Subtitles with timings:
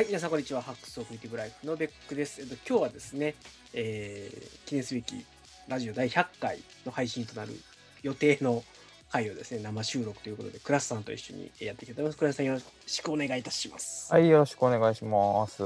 [0.00, 0.62] はい、皆さんこんにちは。
[0.62, 2.40] ハックスオブリティブライフのベックです。
[2.40, 3.34] えっと、今日はですね、
[3.74, 5.26] えー記念すべき
[5.68, 7.52] ラジオ第100回の配信となる
[8.02, 8.64] 予定の
[9.10, 12.18] 回をですね、生収録ということで、クラスさんと一緒にやっていきたいと思います。
[12.18, 14.10] クラスさんよろしくお願いいたします。
[14.10, 15.62] はい、よろしくお願いします。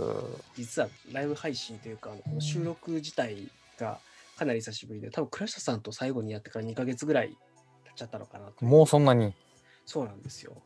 [0.57, 3.37] 実はライブ配信というか、あのこの収録自体
[3.79, 4.01] が
[4.37, 7.37] かなり久しぶりで、多分クラシャさんと最後にやってから2ヶ月ぐらい経っ
[7.95, 8.65] ちゃったのかなと。
[8.65, 9.33] もうそんなに？
[9.87, 10.61] そうなんですよ。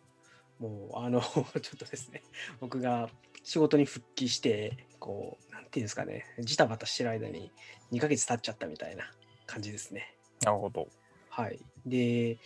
[0.59, 2.23] もう、あの、 ちょっとですね、
[2.61, 3.11] 僕が
[3.43, 7.51] 仕事に復帰して、こう、なんていうんですかね、ジタバタしてる間に
[7.93, 9.11] 2ヶ月経っちゃったみたいな
[9.47, 10.15] 感じですね。
[10.43, 10.89] なるほど。
[11.29, 11.59] はい。
[11.87, 12.39] で、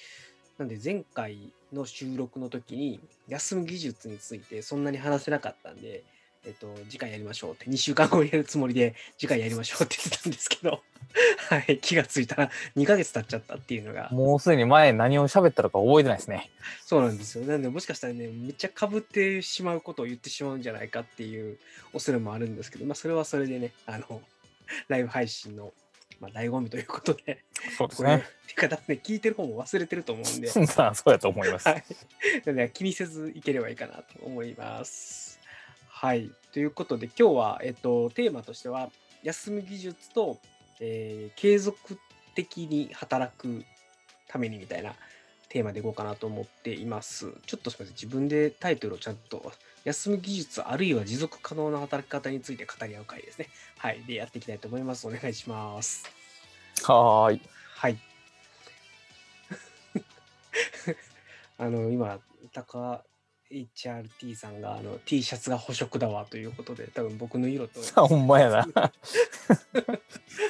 [0.58, 6.04] なんで前回の収録の時に、休む技術についてそんなに話せなかったんで、
[6.44, 10.82] えっと、次回やりましょうって、2週間後にやるつもりで、次回やりましょうって言ってたんですけど、
[11.48, 16.50] はい、気がついたら2ヶ月経っちゃったっていうのが、もうすでに前何を喋ったのか覚えてないですね。
[16.84, 17.44] そうなんですよ。
[17.44, 21.58] なんで、もしかしたらね、めっちゃかぶってしまうことを言ってしまうんじゃないかっていう
[21.92, 24.22] 恐れもあるんですけど、まあ、それはそれでね、あの、
[24.88, 25.72] ライブ配信の、
[26.20, 27.44] まあ、醍醐味ということで、
[27.76, 28.24] そうですね。
[28.48, 30.66] てか、多分ね、聞いてる方も忘れてると思うんで、 そう
[31.10, 31.68] やと思います。
[31.68, 31.84] はい。
[32.72, 35.31] 気にせずいければいいかなと思います。
[36.02, 36.32] はい。
[36.52, 38.90] ということで、今日は、えっと、テーマとしては、
[39.22, 40.40] 休む技術と、
[40.80, 41.96] えー継続
[42.34, 43.64] 的に働く
[44.26, 44.94] ためにみたいな
[45.48, 47.32] テーマでいこうかなと思っています。
[47.46, 47.94] ちょっとすみません。
[47.94, 49.52] 自分でタイトルをちゃんと、
[49.84, 53.46] 休む技術あるいは持続可能な働き方について語り合う回ですね。
[53.78, 54.02] はい。
[54.04, 55.06] で、やっていきたいと思います。
[55.06, 56.10] お願いします。
[56.82, 57.42] はーい。
[57.76, 57.96] はい。
[61.58, 62.18] あの、今、
[62.52, 63.04] 高
[63.52, 67.80] HRT さんがあの T シャツが補色だわということで、多分僕の色と。
[67.96, 68.92] あ ほんまやな。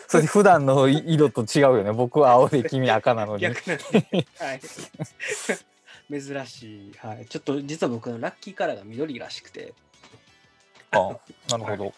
[0.06, 1.92] それ普段の色と違うよね。
[1.92, 3.42] 僕は青で 君赤なのに。
[3.42, 3.76] 逆な
[4.38, 4.60] はい。
[6.10, 6.92] 珍しい。
[6.98, 7.26] はい。
[7.26, 9.74] ちょっと実は僕のラッキーカラーが緑らしくて、
[10.92, 11.18] あ
[11.50, 11.94] なるほど。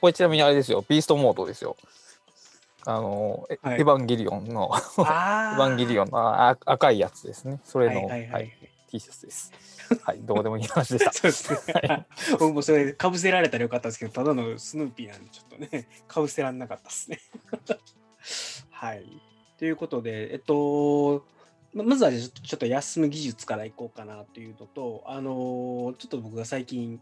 [0.00, 0.84] これちなみにあれですよ。
[0.86, 1.76] ビーストモードですよ。
[2.86, 7.58] あの、エはいエヴァンゲリオンの、エあヴァンゲリオンンのあ赤いやつですね。
[7.64, 8.52] それの、はいはいはい。
[8.94, 9.52] T シャツです。
[10.02, 11.10] はい、どうでもいい話でした。
[11.12, 11.50] そうです
[11.82, 12.06] ね。
[12.38, 17.18] 僕もそれかぶせられたらよかったですけど、ただのスヌーピーなんで、ちょっとね、 かぶせられなかったですね。
[18.70, 19.20] はい。
[19.58, 21.26] ということで、えっと、
[21.72, 27.00] ままずはちょっと休む技術からいこうかなというのと、あの、ちょっと僕が最近、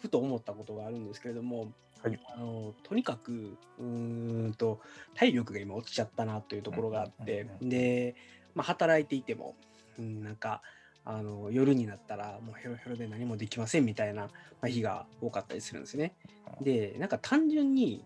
[0.00, 1.72] ふと思ったことがあるんですけれども、
[2.02, 4.78] はいあのとにかくうーんと
[5.14, 8.14] 体力が今落ちちゃったなというところがあって、で、
[8.54, 9.56] まあ、働いていても、
[9.98, 10.60] うん、なんか
[11.04, 14.30] あの夜になったらもうヘロヘロで何もできませんみたいな、ま
[14.62, 16.14] あ、日が多かったりするんですね。
[16.62, 18.04] でなんか単純に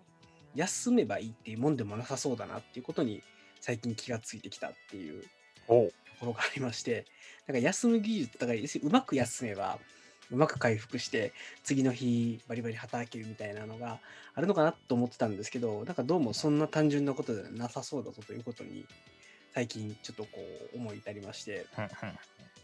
[0.54, 3.22] 休めばいいっていうもんでもなさそうだなっていうことに
[3.60, 5.28] 最近気がついてきたっていうと
[5.68, 7.04] ころがありまして、
[7.46, 9.78] だから休む技術、だからうまく休めば、
[10.30, 11.32] うまく回復して、
[11.64, 14.00] 次の日バリバリ働けるみたいなのが
[14.34, 18.86] あるのかなと思ってたんですけど、なんかどうもそんな単純なことではなさそうだぞということに、
[19.54, 20.30] 最近ちょっとこ
[20.74, 21.66] う思い至りまして、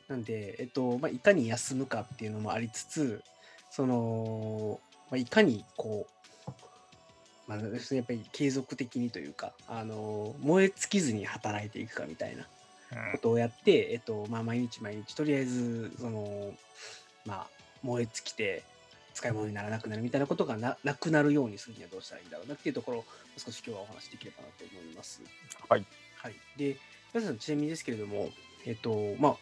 [0.08, 3.22] なんで、えっと、まあ、いかに休むかっていうのもありつつ、
[3.70, 6.50] その、まあ、いかにこう、
[7.46, 12.44] まあ、やっぱり継続的にというか、あの、燃え尽きずに働いていくかみたいな
[13.12, 16.54] ことをやって、えっと、まあ、毎日毎日、とりあえず、その、
[17.26, 17.46] まあ、
[17.82, 18.62] 燃え尽きて、
[19.14, 23.04] 使い物にならなくなるみたいなことがななくなるようにするにはどうしたらいいんだろうなっていうところを
[23.36, 25.22] 少し今日はお話しできればなと思います。
[25.68, 25.86] はい。
[26.16, 26.34] はい。
[26.56, 26.76] で、
[27.14, 28.30] 皆さんちなみにですけれども、
[28.66, 29.36] えっと、まあ、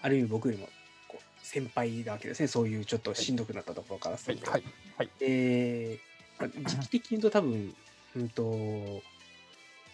[0.00, 0.68] ある意味僕よりも
[1.08, 2.46] こう先輩なわけですね。
[2.48, 4.50] そういうちょっとしんどくなったところからすると。
[4.50, 5.10] はいはいはい。
[5.18, 5.98] で、
[6.38, 7.74] まあ時期的に言うと多分、
[8.16, 9.02] うんと、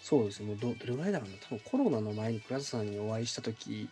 [0.03, 3.89] そうですね、もうどどれぐらいだろうな、多分コロナの前に倉田さんにお会いした時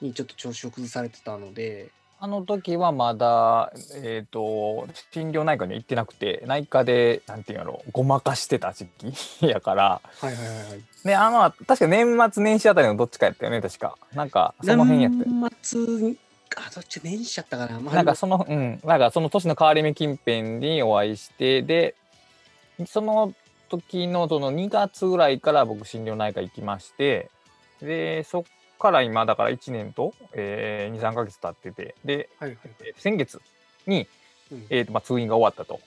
[0.00, 1.90] にちょっと調子を崩されてたので、
[2.20, 9.14] あの時はまだ、えっ、と、心療内科には行ってなくて、内科で、なんていうんやろごまかしてた時期
[9.46, 10.82] やから、はいはいはいはい。
[11.04, 13.96] ね、あの、確か年末年始あたりのどっちかやったよね、確か。
[14.14, 15.24] なんか、その辺やって。
[15.28, 16.16] 年末に、
[16.56, 17.78] あ、どっち年始やったかな。
[17.78, 21.94] まあなんかその、うん、なんかその年の変わり目近辺にお会いして、で、
[22.88, 23.32] その
[23.68, 27.30] 時のその2月ぐらいから僕心療内科行きまして、
[27.80, 28.44] で、そっ
[28.78, 33.40] から今だから1年と、えー、2、3ヶ月経ってて、で、はいはいえー先月
[33.86, 34.06] に、
[34.52, 35.80] うんえーとまあ、通院が終わったと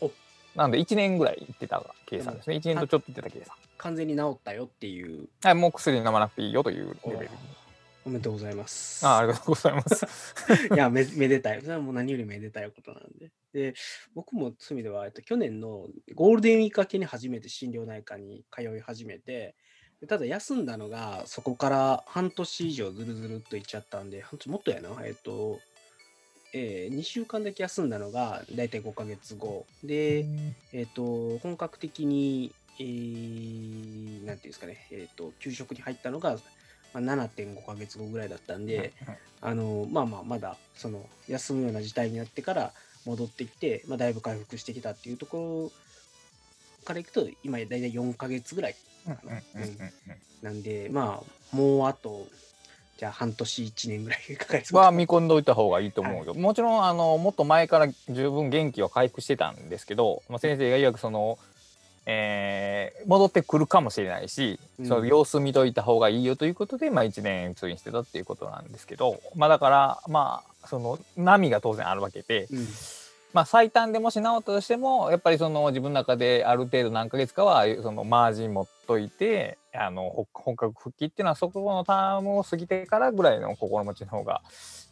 [0.00, 0.10] お。
[0.54, 2.56] なんで1年ぐらい行ってた計算ですね。
[2.56, 3.56] 1年とちょっと行ってた計算。
[3.78, 7.30] 完全に治ったよっていう、はい、もう薬飲まなくていいよというレベル。
[8.04, 9.06] おめでとうございます。
[9.06, 10.06] あありがとうございます。
[10.74, 11.60] いやめ、めでたい。
[11.60, 13.30] それはもう何よりめでたいことなんで。
[13.52, 13.74] で、
[14.14, 19.54] 僕もそういう意味では、えっと、去年のゴールデンウィーク明けに初めて心療内科に通い始めて、
[20.00, 25.58] でただ休んだのが、そこから半年以上ずるずるっといっちゃったんで、半年もっとやな、えっと、
[26.54, 29.66] えー、2週間だけ休んだのが大体5ヶ月後。
[29.82, 30.24] で、
[30.72, 36.38] えーと、本格的に、えー、ていうんですかね、えーと、給食に入ったのが、
[36.94, 38.92] まあ、7.5ヶ月後ぐらいだったんで、
[39.40, 42.72] あのまあまあまだその休むような事態になってから
[43.04, 45.70] 戻ってきて、まあ、だいぶ回復してきたっていうとこ
[46.78, 48.76] ろからいくと今大体4ヶ月ぐらい
[50.42, 52.26] なんでまあもうあと
[52.98, 61.38] じゃあ半年1年ぐらいかかりそうは見込んどいた方がいいと思うよ、はい、もちろんあのもっと前から十分元気は回復してたんですけど、まあ、先生がいわくその、
[62.06, 72.48] えー、戻ってくるかもしれないし、うん、その様子見といた方がいいよということで、まあ、1年通院してたっていうことなんですけど、まあ、だからまあその波が当然あるわけで。
[72.50, 72.66] うん
[73.34, 84.40] まあ、最短でもし治ったとしてもやっぱりその自分の中である程度何ヶ月かはそのマージン持っといてあの本格復帰っていうのはそこのタームを過ぎてからぐらいの心持ちの方が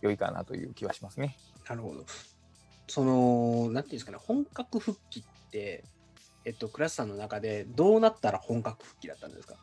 [0.03, 1.37] 良いかなという気はしますね。
[1.69, 2.05] なるほど。
[2.89, 5.83] そのなんていうんですかね本格復帰って
[6.45, 9.55] えっとクラスさんの中でどうなったら本格復帰だったんですか？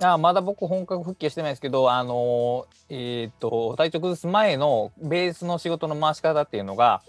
[0.00, 7.02] あまだ僕本格復帰はしてないですけど、あのえっ、と体調崩す前のベースの仕事の回し方っていうのが、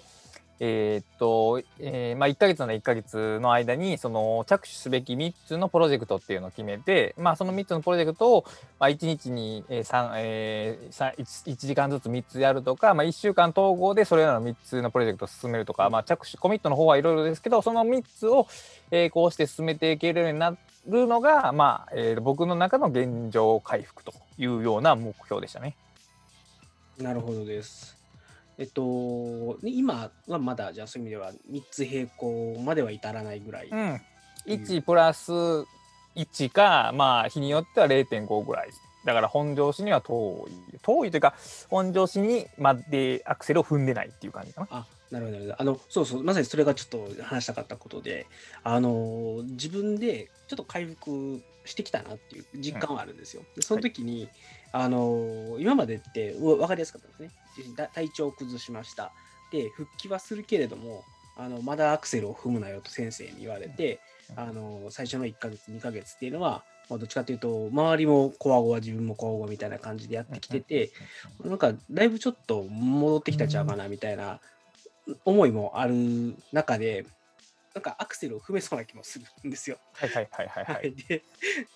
[0.65, 8.45] えー、っと、えー、まあ、1ヶ月なら1ヶ月の間に、その、着手すべき3つのプロジェクトっていうのを決めて、まあ、その3つのプロジェクトを、
[8.79, 18.47] まあ、1日に 3,、えー、1, 1時間ずつ3つやるとか、まあ、1週間統合でそれらの3つのプロジェクトを進めるとか、まあ、着手、コミットの方はいろいろですけど、その3つを、
[18.89, 20.55] えー、こうして進めていけるようにな
[20.87, 25.75] るのが、まあ、えー、僕の中の現状回復というような目標でしたね。
[26.97, 28.02] なるほどです。
[28.57, 33.69] えっと、今はまだじゃあそういう意味では3つ並行までは至らないぐらい。
[33.69, 34.01] うん、
[34.45, 35.31] 1プラス
[36.15, 38.69] 1か、まあ日によっては0.5ぐらい。
[39.05, 40.77] だから本調子には遠い。
[40.81, 41.35] 遠いというか、
[41.69, 44.67] 本調子にまでアクセルを踏んでないっていう感じかな。
[44.71, 45.55] あなるほど。
[45.57, 48.25] あの、そうそう、まさにそれがちょっと話したかったことで、
[48.63, 53.43] あの、自分でちょっと回復してきたなっていう実感はあるんですよ。
[53.55, 54.29] うん、その時に、
[54.71, 57.29] はい、あの、今までって分かりやすかったんですね。
[57.93, 59.11] 体調を崩しました。
[59.51, 61.03] で、復帰はするけれども、
[61.35, 63.99] あのまだアクセルを踏むなよと先生に言われて、
[64.35, 70.91] あの最初の1ヶ月、2ヶ月っていうのは、まあ、どっちかというと、周りもこわごわ、自分もこわごわみたいな感じでやってきてて、
[71.43, 74.39] なんかだいぶちょっと戻ってきたちゃうかなみたいな
[75.25, 77.05] 思いもある中で、
[77.73, 79.77] なんかアクセルを踏めそうな気もするんですよ。
[79.93, 80.93] はいはいはいはい、はい。
[81.07, 81.23] で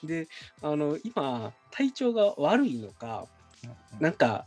[0.04, 0.28] で
[0.62, 3.28] あの今体調が悪いのか、
[4.00, 4.46] なんか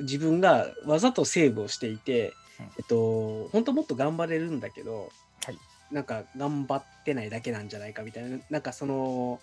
[0.00, 2.34] 自分がわざとセーブをしていて、
[2.78, 5.10] えっと、本当もっと頑張れるんだけど、
[5.44, 5.58] はい、
[5.90, 9.40] なんか頑張ってないだけなんじゃないかみたいな、なんかその、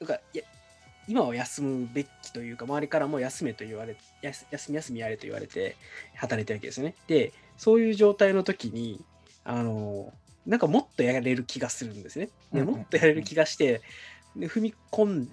[0.00, 0.44] なんかいや
[1.08, 5.76] 今は休むべきというか、周りからも休めと言われ、休み休みやれと言われて
[6.14, 6.94] 働いてるわけですよね。
[7.06, 9.04] で、そういう状態の時に、
[9.44, 10.12] あの、
[10.46, 12.28] なんかもっとやれる気がするんですね。
[12.52, 13.80] でもっとやれる気がして、
[14.36, 15.28] で踏み込ん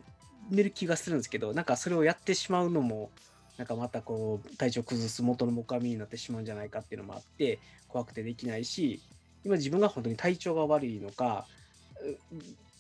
[0.50, 3.12] でる気がするんですけど、なんかそれをやってしまうのも、
[3.58, 9.02] なんかまたこう体調崩す元の木阿弥になってしまうんじゃないかっていうのもあって怖くてできないし
[9.44, 11.46] 今自分が本当に体調が悪いのか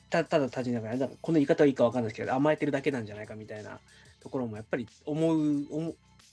[0.09, 3.79] たただ単純ながらこの言い方はいいか分かんないですけど甘えてるだけなんじゃないかみたいな
[4.21, 5.65] ところもやっぱり思う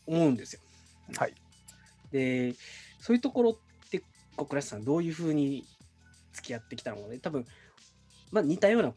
[0.07, 0.61] 思うんですよ。
[1.17, 1.35] はい、
[2.13, 2.55] で
[3.01, 4.03] そういうところって
[4.37, 5.65] 小倉さんどういうふうに
[6.33, 7.19] 付き合ってきたのかね。
[7.19, 7.47] 多分、
[8.31, 8.93] まあ、似たような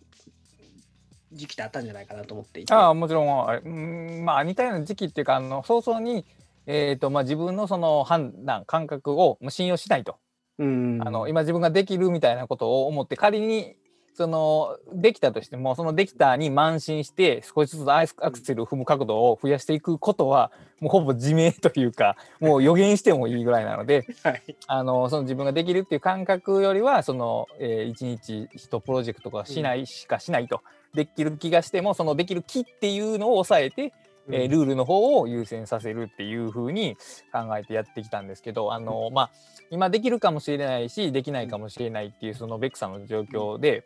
[1.33, 2.73] 時期ってあったんじゃないかなと思っていて。
[2.73, 6.25] ああもちろんあれ、うんまあ、似たような時期っていうかあの早々に、
[6.65, 10.17] えーとまあ、自分のその判断感覚を信用しないと。
[10.59, 13.75] うんあの今自分ができるみたいなことを思って仮に
[14.17, 30.61] そのできたとしてもそのできたに慢心して少しずつアクセルを踏む角度を増やしていくことはもうほぼ自明というかもう予言してもいいぐらいなので、 はい、あのその自分ができるっていう感覚よりはその、えー、1日1プロジェクトとかしないしかしないと。
[30.93, 33.93] できる気がしてもそのできる気っていうのを抑えて、
[34.27, 36.95] うん、えー、ルールの方を優先させるっていう風に
[37.31, 39.29] 考えてやってきたんですけどあの、まあ、
[39.69, 43.83] 今できるかもしれないしできないかもしれないっていうそのベックさんの状況で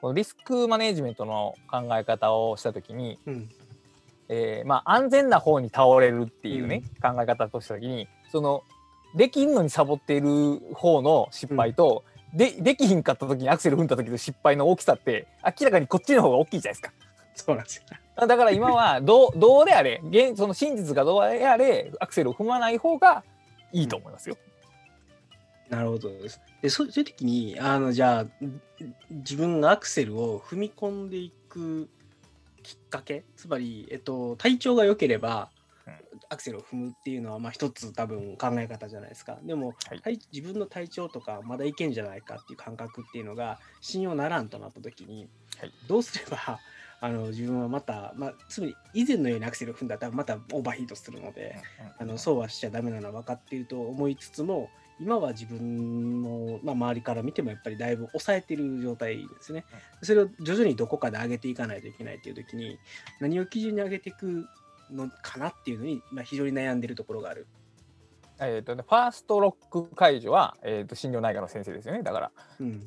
[0.00, 3.48] このリスクマネジメントの考え方をした時に、うん、
[4.28, 8.62] えー、まあ、安全な方に倒れるっていうね、うん、考え方とした時にその
[9.16, 16.92] できんのにサボっている方の失敗と、うんでできひんかった時にアクセル踏んだ時の失敗の大きさって明らかにこっちの方が大きいじゃないですか。
[17.34, 18.26] そうなんですよ。
[18.26, 23.24] だから今はどう どうであれ現その真実がどうであれアクセルを踏まない方が
[23.72, 24.36] いいと思いますよ。
[25.70, 26.40] うん、なるほどです。
[26.60, 28.26] でそういう時にあのじゃあ
[29.10, 31.88] 自分がアクセルを踏み込んでいく
[32.62, 35.50] きっかけつまり、えっと、体調が良ければ、
[36.28, 39.38] アクセルを踏むっていうのは、まあ、一つ多分考え方じゃないですか。
[39.42, 45.28] でも、はい体自分の体調とかまだいけんじゃないかっていう感覚っていうのが信用ならんとなった時に、
[45.58, 46.58] はいどうすれば
[47.00, 51.56] あの自分はまた、まあ、つまり以前のようにアクセルを踏んだらまたオーバーヒートするので、
[51.98, 54.68] あのそうはしちゃダメなのは分かっていると思いつつも
[55.00, 59.64] 今は自分の、まあ、周りから見てもやっぱりだいぶ抑えてる状態ですね。
[60.02, 62.78] それを徐々にどこかで上げていかないといけないっていう時に
[63.20, 64.46] 何を基準に上げていく
[64.90, 67.46] のかなっていうのに、まあ、非常に悩んでるところがある。
[68.40, 72.30] えーとね、ファーストロック解除は、えー、と心療内科の先生ですよねだから。
[72.60, 72.82] うん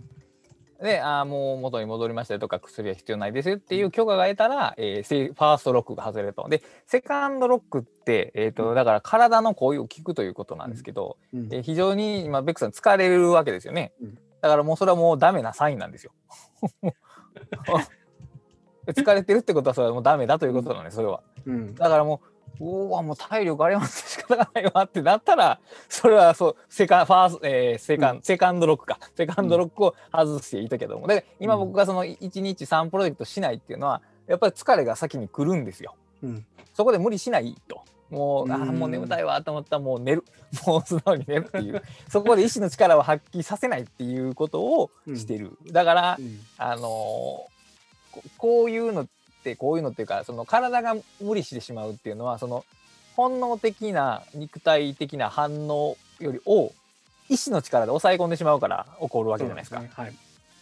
[0.81, 6.47] であーもう元に戻りましたよとか薬は必要ないですよっていう許可が得たら、えーせファーストロックが外れると。
[6.49, 13.93] でセカンドロックって、えーとうんだから体の声を聞くということなんですけど、うんえー非常に今ベックさん疲れるわけですよね。
[14.01, 16.13] うんだからもうそれはもうダメなサインなんですよ。
[18.93, 21.21] 疲れてるってことはそれはもうダメだということなんですそれは。
[21.45, 21.75] うん。
[21.75, 22.21] だからも
[22.59, 28.99] ううわもう体力あります仕方がないわってなったらそれはそうセカファース、えーセカンセカンドロックか。
[29.15, 31.07] セカンドロックを外していいとけども。
[31.07, 35.95] で今僕がその1日3プロジェクトしないっていうのはやっぱり疲れが先に来るんですよ。
[36.23, 36.45] うん。
[36.73, 37.83] そこで無理しないと。
[38.11, 40.25] もう、あもう眠たいわと思ったらもう寝る。
[40.67, 41.81] もう素直に寝るっていう。
[42.09, 46.39] そこで意志の力を発揮させないっていうことをしてる、だからうん。
[46.57, 47.60] あのー
[48.11, 49.07] ここういうのっ
[49.43, 52.65] てこういうのっていうかその体が無理してしまうっていうのはその
[53.15, 56.71] 本能的な肉体的な反応よりを
[57.29, 59.77] 意志の力で抑え込んでしまうから起こるわけじゃないですか。
[59.77, 59.91] そうね。
[59.93, 60.15] はい。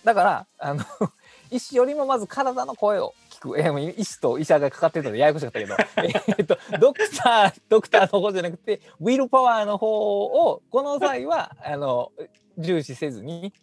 [0.03, 0.86] だからあの
[1.51, 5.75] 医師よりもまず体の声を聞く、えーもう医師と医者がかかってるのでややこしかったけど。
[6.38, 12.12] えっとドクタードクターの方じゃなくてウィルパワーの方をこの際はあの
[12.58, 13.53] 重視せずに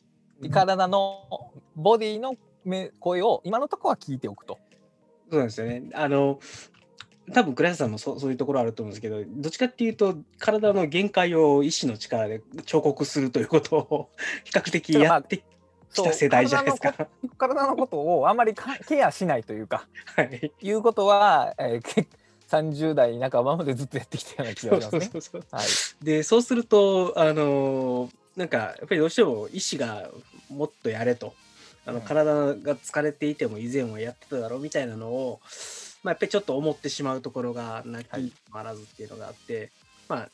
[0.52, 2.38] 体のボディのめ
[2.98, 4.58] 声を今のところは聞いておくと。
[5.30, 5.84] そうなんですよね。
[5.94, 6.38] あの
[7.32, 14.10] 多分倉石さんもそそういうところあると思うんですけどどっちかっていうと体の限界を意志の力で彫刻するということを
[14.44, 15.42] 比較的やってき
[16.02, 16.92] た世代じゃないですか。
[16.92, 22.06] 体のこ体のことをあまりかケアしないというかはい、いうことは、えー け
[22.48, 25.00] 30代半ばまでずっとやってきたような気がしますね。
[25.00, 30.10] そうそうそうはいでそうするとあのなんかやっぱりどうしても意志が
[30.48, 31.34] もっとやれと
[31.86, 35.40] あのうん体が疲れていても以前はやってただろうみたいなのを、
[36.02, 38.32] まあ、やっぱりちょっと思ってしまうところがなきはい。
[38.50, 39.70] まらずっていうのがあって、
[40.08, 40.28] まあ、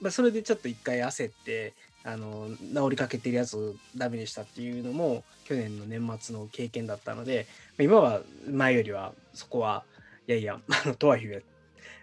[0.00, 1.72] まあそれでちょっと一回焦って
[2.04, 7.46] あの治りかけてるやつダメでしたっていうのも去年の年末の経験だったので
[7.78, 8.20] まあ今は
[8.50, 9.84] 前よりはそこは
[10.26, 10.60] いやいや
[10.98, 11.42] とはいえ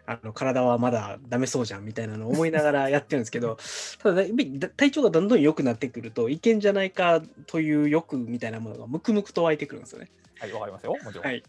[0.10, 3.60] あの体はまだダメそうじゃんみたいなのを思いながらやってるんですけど
[4.02, 4.24] ただ
[4.76, 10.10] 体調がどんどん良くなってくるといけんじゃないかという欲みたいなものがムクムクと湧いてくるんですよね。
[10.40, 11.26] はい、わかりますよ、もちろん。
[11.26, 11.44] はい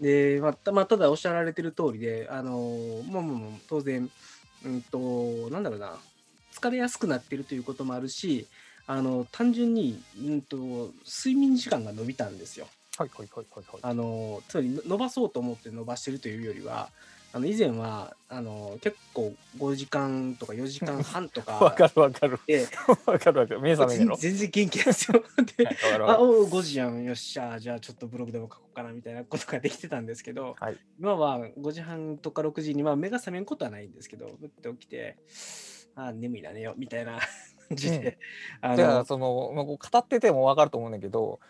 [0.00, 4.10] で、まあたまあ、ただおっしゃられてる通りで、あのーまあまあまあ当然、
[4.64, 5.96] うんと、なんだろうな、
[6.52, 8.46] 疲れやすくなってるということもあるし、
[8.86, 10.56] あの単純に、うんと、
[11.06, 12.66] 睡眠時間が伸びたんですよ。
[12.98, 13.78] はい、はい、はい、はい、はい。
[13.82, 16.90] あのつまりの伸ばそうと思って伸ばしてるというよりは、
[17.34, 22.38] あの以前はあの結構5時間とか4時間半とか わかるわかる。
[22.46, 22.66] で、
[23.06, 23.60] わかるわかる。
[23.60, 24.16] 目覚め。
[24.16, 25.24] 全然元気なんですよ。
[25.56, 35.16] ではいあおう5時やんよっしゃじゃあちょっとブログでも書こうかなみたいなことができてたんですけど、はい今は5時半とか6時に、まあ、目が覚めんことはないんですけどふって起きて
[35.94, 37.18] あ眠いだねよみたいな
[37.68, 38.18] 感じで、
[38.60, 41.40] あじゃあのその、まあ、語っててもわかると思うんだけど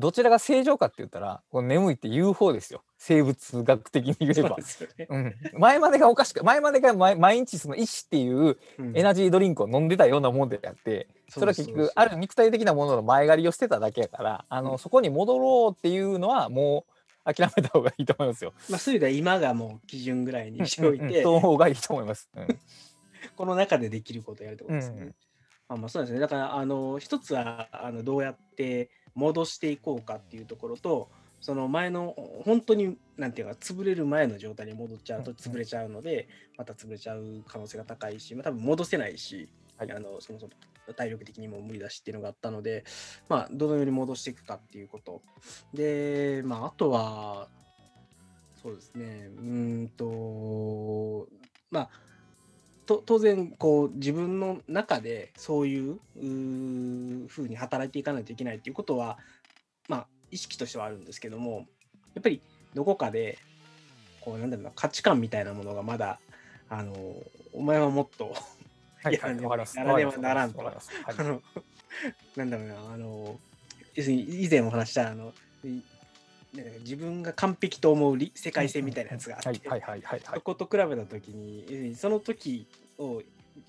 [0.00, 2.82] どちらが正常かって言ったらこう眠いって言う方ですよ。
[2.98, 4.56] 生物学的に言えば。
[4.98, 5.06] ね。
[5.08, 8.96] うん、前までがおかしく前までが毎毎日その意志っていううん。
[8.96, 14.78] エナジードリンクを飲んでたようなもんであって、それは結局ある肉体的なものの前借りをしてただけやからあの、うん。
[14.78, 16.84] そこに戻ろうっていうのはも
[17.26, 18.52] う諦めた方がいいと思いますよ。
[18.68, 22.28] まあ、そういう意味では今がもう基準ぐらいにしておいて、うんうんその方がいいと思います。
[22.34, 22.46] うん。
[23.36, 25.02] この中でできることをやるってことですね。
[25.02, 25.14] うん
[25.70, 26.18] まあ、まあそうですね。
[26.18, 31.08] だから、あの、一つは、あの、どうやって戻していこうかっていうところと、
[31.40, 32.14] その前の、
[32.44, 40.52] 本当に、なんていうか、潰れる前の状態に戻っちゃうと潰れちゃうので、また潰れちゃう可能性が高いし、まあ、多分戻せないし、はいあの、そもそも
[40.94, 42.84] 体力的にも無理だしっていうのがあったので、
[43.28, 45.22] まあ、どのように戻していくかっていうこと。
[45.72, 47.48] で、まあ、あとは、
[48.62, 51.26] そうですね、うーんと、
[51.70, 51.90] まあ、
[52.90, 59.16] と当然こう自分の中でそういううー風に働いていかないといけないっていうことは
[59.88, 61.66] まあ意識としてはあるんですけども
[62.14, 62.42] やっぱり
[62.74, 63.38] どこかで
[64.20, 66.18] こうなんだろうな価値観みたいなものがまだ
[66.68, 66.94] あの
[67.52, 68.34] お前はもっと
[69.04, 69.36] はいいやはい。
[69.36, 69.64] なら
[69.96, 70.58] ねばならんと。
[70.58, 70.90] わかります。
[70.90, 71.38] わあかります。
[71.38, 71.42] の
[72.36, 73.38] なんだろうなあの
[73.94, 75.32] 要するに以前お話ししたあの
[75.64, 75.82] いね
[76.80, 79.60] 自分が完璧と思うり世界線みたいなやつがあって。
[80.34, 82.66] そこと比べた時にその時
[82.98, 83.22] を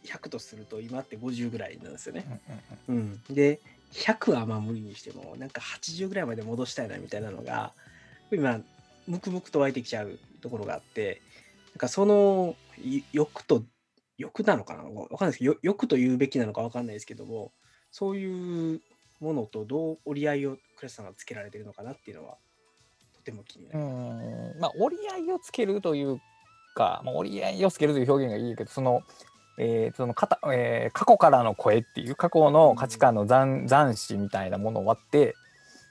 [0.05, 2.41] 100とすると今って50ぐらいなんですよね。
[2.87, 3.59] うんで
[3.93, 7.73] 100はまあ無理にしてもなんか80ぐらいまで戻したいなみたいなのが
[8.31, 8.61] 今
[9.07, 11.21] ムクムクと湧いてきちゃうところがあって
[11.73, 13.63] なんかそのい欲と
[14.17, 14.83] 欲なのかな？
[14.83, 17.51] わかんないですけどよ欲と言うべきなのかわかんないですけども
[17.91, 18.81] そういう
[19.19, 22.37] ものとどう折り合いをクラスさんがつけられてるのかなっていうのは
[23.21, 24.57] とても気になます。
[24.57, 24.59] ん。
[24.59, 26.19] まあ折り合いをつけるという
[26.73, 29.01] か、まあ、折り合いをつけるという表現がいいけどその,、
[29.57, 35.35] えーそのかたえー過去からの声っていう過去の価値観の残残視みたいなものを割って、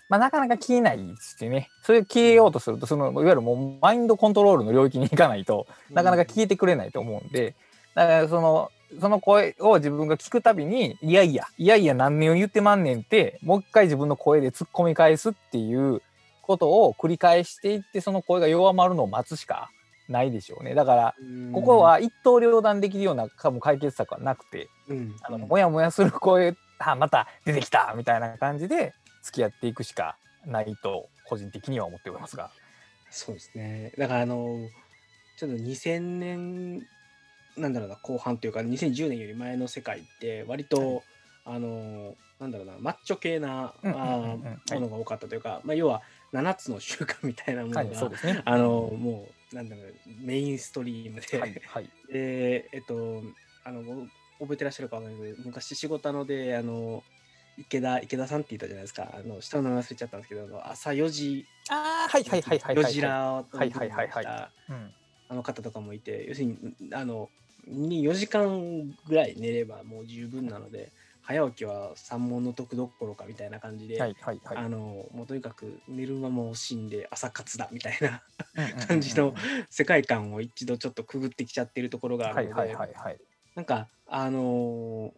[0.09, 1.69] まあ、なかなか消えないしね。
[1.83, 7.55] それを消えようとするとそのいわゆるもうマインドコントロールの領域に行かないとなかなか消えてくれないと思うんで
[7.95, 8.71] だからその
[9.01, 16.03] その声を自分が聞くたびにいやいやいやいや何年を言ってまんねんってもう一回自分の声で突っ込み返すっていう
[16.51, 19.71] ことを繰り返していってその声が弱まるのを待つしか
[20.09, 20.75] ないでしょうね。
[20.75, 21.53] だからうん。
[21.53, 25.15] ここ、は一刀両断できるような多分解決策はなくてうん。
[25.23, 32.51] あのもやもやする声あまた出てきたみたいな感じで付き合っていくしかないと個人的には思っておりますが。
[33.11, 33.93] そうですね。
[33.97, 34.69] だからあの、
[35.37, 36.87] ちょっと2000年、
[37.57, 41.03] なんだろうな、後半というか、2010年より前の世界って、割と、
[41.45, 48.43] あの、なんだろうな、マッチョ系な、ものが多かったというか、まあ、要は7つの習慣みたいなものが、はい、そうですね。
[48.45, 51.91] あの、もう、なんだろう、メインストリームで、はい、はい。
[52.13, 53.23] で、えっと、
[53.65, 54.07] あの、ご
[54.47, 57.03] 覚えてらっしゃるかわかんないけど、昔仕事ので、あの、
[57.59, 59.13] 池田、池田さんって言ったじゃないですか。
[59.13, 62.75] あの、下の名前忘れちゃったんですけど、朝4時、ああ、はい、はい、はい、はい。
[62.77, 64.91] 4時らをはいはいはいはいうん
[65.29, 66.59] あの方とかもいて、要するに、
[66.93, 67.31] あの、
[67.65, 70.91] に4時間ぐらい寝ればもう十分なので、
[71.31, 74.57] 早起きは三問の得どころかみたいな感じで、はい、はい、はい。
[74.57, 78.21] あの、もうとにかく寝る間も惜しんで朝活だみたいな
[78.57, 78.87] うんうんうんうん。
[78.89, 79.35] 感じの
[79.71, 83.19] 世界観を一度ちょっとくぐってきちゃってるところがあはい、るので、はい、はい、はい。
[83.55, 85.13] なんか、あのー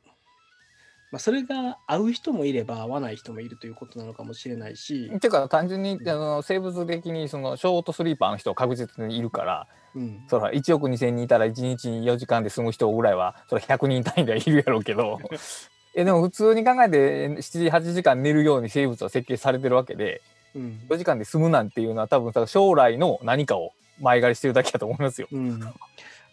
[1.12, 15.18] まあ、それが合う人もいれば合わない人もいるということなのかもしれないし、ていうか単純にあの生物的にそのショートスリーパーの人は確実にいるからうん、そら1億2,000人いたら1日に4時間で済む人ぐらいはそれ100人単位ではいるやろうけど
[15.94, 20.22] えでも普通に考えて7時8時間寝るように生物は設計されてるわけで
[20.54, 20.80] うん。
[20.88, 25.28] 4時間で済むなんていうのは多分さ将来の何かを前借りしてるだけだと思いますよ。
[25.30, 25.60] うん、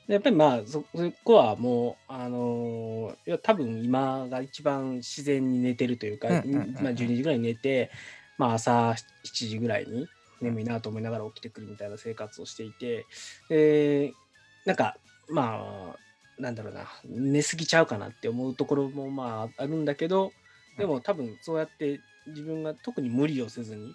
[0.08, 6.74] やっぱりまあそそこはもうあのーいや多分今が一番自然に寝てるというか、うんうんうんうん。
[6.76, 7.92] まあ、12時ぐらいに寝て、
[8.38, 8.96] まあ、朝7
[9.50, 10.08] 時ぐらいに
[10.42, 13.06] 眠いなと思いながら起きてくるみたいな生活をしていて
[13.50, 14.14] で
[14.66, 14.98] なんか
[15.30, 16.00] まあ
[16.40, 20.32] なんだろうな寝すぎちゃうかなって思うところもまああるんだけど
[20.78, 23.94] でも多分そうやって自分が特に無理をせずに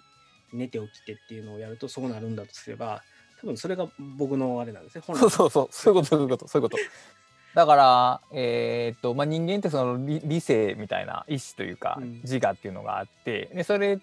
[0.53, 3.01] 寝て起きてっていうのをやるとそうなるんだとすれば
[3.41, 5.03] 多分それが僕のあれなんですね。
[5.05, 6.77] 本来そうそうそうそういうことそういうことそういうこと。
[7.55, 13.99] だから、えーっとまあ、人間ってその理理性みたいな意志というかうん自我っていうのがあってでそれ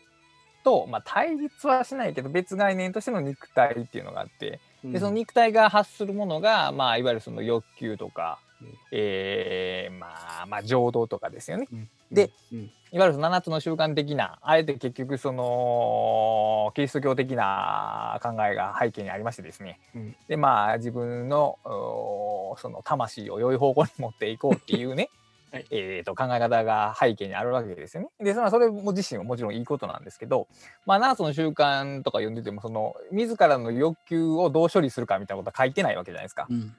[0.65, 8.69] と、まあ、対立はしないけど別概念としての肉体っていうのがあってでその肉体が発するものが、まあ、いわゆるその欲求とか、うん。
[8.91, 11.69] えーまあ、まあ情動とかですよね。
[11.73, 11.89] うん。
[12.11, 12.71] で、うん。
[12.93, 20.17] いわゆるその7つの習慣的なあえて結局そのキリスト教的な考えが背景にありましてですね、うん。
[20.29, 25.22] でまあ自分のその魂を良い方向に持っていこうっていうね、は い
[25.71, 28.09] えーと考え方が背景にあるわけですよね。
[28.21, 30.49] でそれはそれも自身はもちろんいいことなんですけど、
[30.87, 36.47] まあ、7つの習慣とか読んでてもその自らの欲求をどう処理するかみたいなことは書いてないわけじゃないですか。
[36.49, 36.75] うん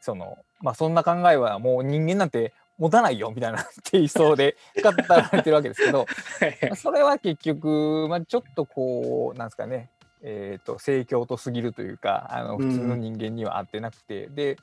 [0.00, 6.06] そのまあそんな考えはもう人間なんて持たないよみたいなテイストで語られてるわけですけど
[6.62, 9.90] まあそれは結局、まあ、ちょっとこうなんですかね
[10.22, 14.56] えー、と盛況とすぎるというかあのうん普通の人間には合ってなくて、で、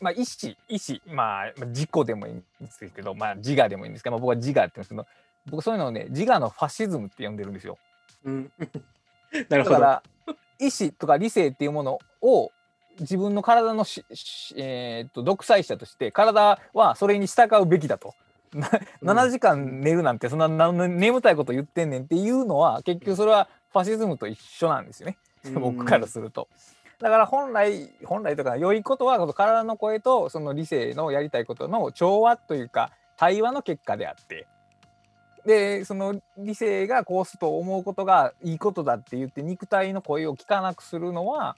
[0.00, 5.06] まあ、意思意思、まあ、まあ自己でもいいんですけど、まあ、自我でもいいんですけど、まあ、僕は自我って言うんですけど
[5.50, 7.78] 僕そういうのをね自我のファシズムって呼んでるんですよ。
[8.24, 8.52] うん
[9.48, 9.74] なるほど。
[9.74, 10.02] だから
[10.58, 12.50] 意思とか理性っていうものを
[13.00, 18.14] 自分の体のし、しえーっと独裁者として体はそれに従うべきだと。
[18.54, 18.70] な
[19.02, 25.18] うん7時間寝るなんてそんなな眠たいこと言ってんねんっていうのは結局それはファシズムと一緒なんですよね、
[25.54, 26.48] 僕からすると。
[27.00, 34.46] だから本来本来とか良いことはこの体の声とその理性のやりたいことの調和というか対話の結果であって
[35.44, 41.56] でその理性がこうすると思うことがいいことだって言って肉体の声を聞かなくするのは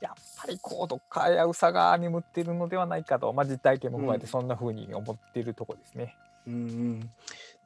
[0.00, 6.16] やっぱりこうどっか危うさが眠っているのではないかと、まあ、実体験も踏まえてそんな風に思っているとこですね。
[6.46, 7.00] うんうん。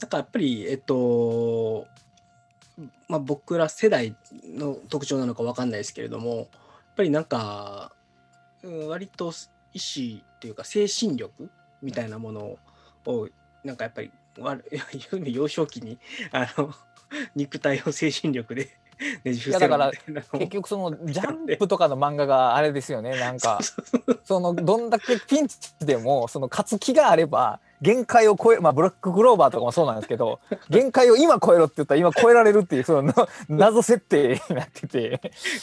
[0.00, 1.86] だからやっぱり、えっと、
[3.08, 6.48] まあ、僕ら世代の特徴なのかわかんないですけれども
[6.96, 7.92] ぱりなんか、
[8.62, 9.32] うん、割と
[9.72, 11.50] 意志というか精神力
[11.82, 12.58] みたいなもの
[13.06, 13.28] を
[13.62, 14.58] なんかやっぱりわ
[15.24, 15.98] 幼少期に
[16.32, 16.74] あの
[17.34, 18.70] 肉体を精神力で
[19.24, 23.60] ねじ伏せるみたいなのを 結局そのジャンプとかの漫画があれですよねなんか。
[24.24, 33.12] そのどんだけピンチでもその勝つ気があれば限界を超えまあブラッククローバーとかもそうなんですけど 限界を今超えろって言ったら今超えられるっていうその
[33.48, 35.20] 謎設定になってて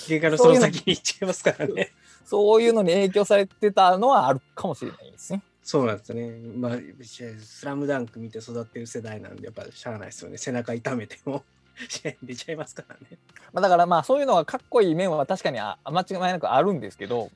[0.07, 1.91] 限界のその先に行っちゃいますからね。
[2.23, 5.41] そういうのに影響されてたのはあるかもしれないですね。
[5.63, 6.31] そうなんですね。
[6.55, 10.37] まあ、スラムダンク見て育ってる世代なんで、やっぱしゃあないですよね。
[10.37, 11.43] 背中痛めても
[11.89, 13.17] 試合に出ちゃいますからね。
[13.51, 17.29] まあ、だからまあそういうのがかっこいい面は確かにあ間違いなくあるんですけど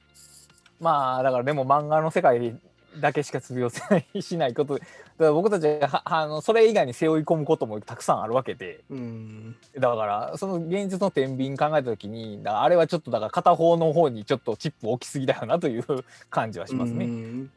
[0.79, 2.57] まあだからでも漫画の世界
[2.99, 9.55] だけしか通用せないしないことだから僕たちはあのそれ以外に背負い込むこともたくさんあるわけでうん。
[9.77, 15.85] だからその現実の天秤考えた時にあれはちょっとだから片方の方にちょっとチップ置きすぎだよなという
[16.29, 17.05] 感じはしますね。
[17.05, 17.51] うん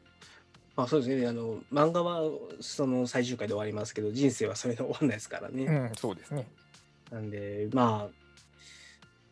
[0.79, 1.27] まあそうですね。
[1.27, 2.21] あの、漫画は
[2.61, 5.65] その最終回で終わりますけど、人生はそれで終わらないですからね。
[5.65, 6.47] うん、そうですね。
[7.11, 8.09] なんで、まあ、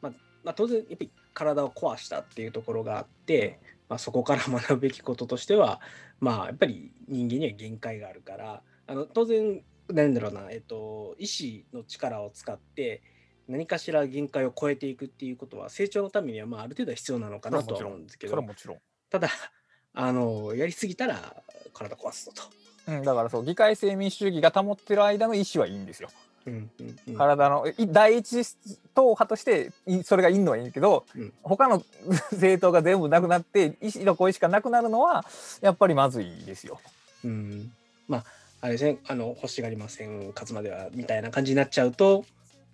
[0.01, 0.11] まあ、
[0.43, 5.81] まあ、当然、やっぱり体を壊したっていうところがあって、まあ、そこから学ぶべきこととしては、
[6.19, 13.01] まあ、やっぱり人間には限界があるから、あの当然、なんだろうな、えっと、意志の力を使って、
[13.47, 18.33] 何かしら限界を超えていくっていうことは、成長のためには、まあ、ある程度は必要なのかなとは思うんですけど。
[19.09, 19.29] ただ、
[19.93, 22.43] あの、やりすぎたら体壊すぞと。
[22.91, 26.09] うん、だからそう議会制民主主義が保ってる間の意思はいいんですよ。
[26.47, 28.43] うんうんうん体のい第一
[28.95, 31.83] 党派としていそれがいいのはいいけど、うん他の
[32.31, 35.25] 政党が全部なくなって意思の声しかなくなるのは
[35.61, 36.79] やっぱりまずいですよ。
[37.23, 37.71] うん、
[38.07, 38.23] まあ
[38.61, 42.25] あれですねあの欲しがりません勝つまではみたいな感じになっちゃうと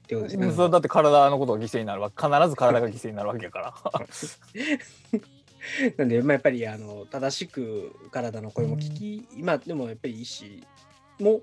[0.03, 0.69] ってことですね。
[0.69, 3.73] だって体のことが犠牲になるわけ必ず体が犠牲になるわけやから。
[5.97, 10.61] なんで、まあ、やっぱりあの正しく体の声も聞き、今でもやっぱり医師
[11.19, 11.41] も、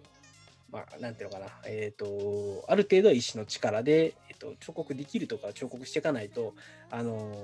[0.72, 6.54] まあ、なんていうのかな、えっ、と、ある程度は医師の力で、えっと彫刻できるとか彫刻していかないと、
[6.90, 7.34] あの、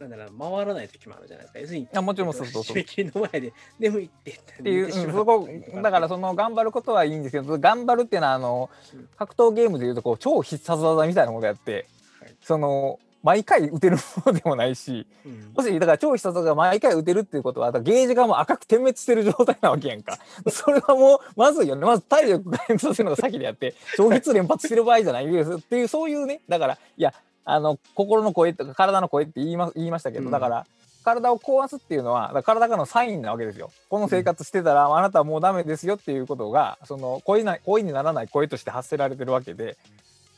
[0.00, 1.58] なんだろうな回らない時もあるじゃないですか。
[1.60, 2.74] 要するに、あもちろんそうそうそう。
[2.74, 5.48] 締め切りの前で眠いってっていう、うんそこ
[5.82, 9.08] だからその頑張ることはいいんですけど頑張るっていうのはあのうん。
[9.16, 11.86] 格闘ゲームでいうとこう超必殺技みたいなことやって、
[12.20, 12.34] はい。
[12.42, 15.52] その毎回打てるものでもないしうん。
[15.56, 20.18] もしだから超必殺技が毎回打てるっていうことはゲージがもう赤く点滅してる状態なわけやんか。
[20.48, 21.84] それはもうまずいよね。
[21.84, 30.30] まず体力回復させるのが先であって消費連発してる場合じゃないですっていうそういうねだからいやあの心の声とか体の声って言いま言いましたけど、うん。
[30.30, 30.66] だから
[31.02, 33.70] 体を壊すっていうのはだから体からのサインなわけですよ。
[33.90, 39.76] この生活してたら、あなたはもうダメですよっていうことがその声な声にならない声として発せられてるわけで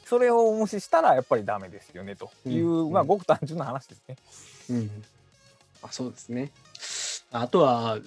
[0.07, 4.17] それを無視したらやっぱりダメですよねという、うんまあごく単純な話ですね。
[4.71, 5.05] うん、
[5.83, 6.53] あそうですね。
[7.33, 7.99] あとは、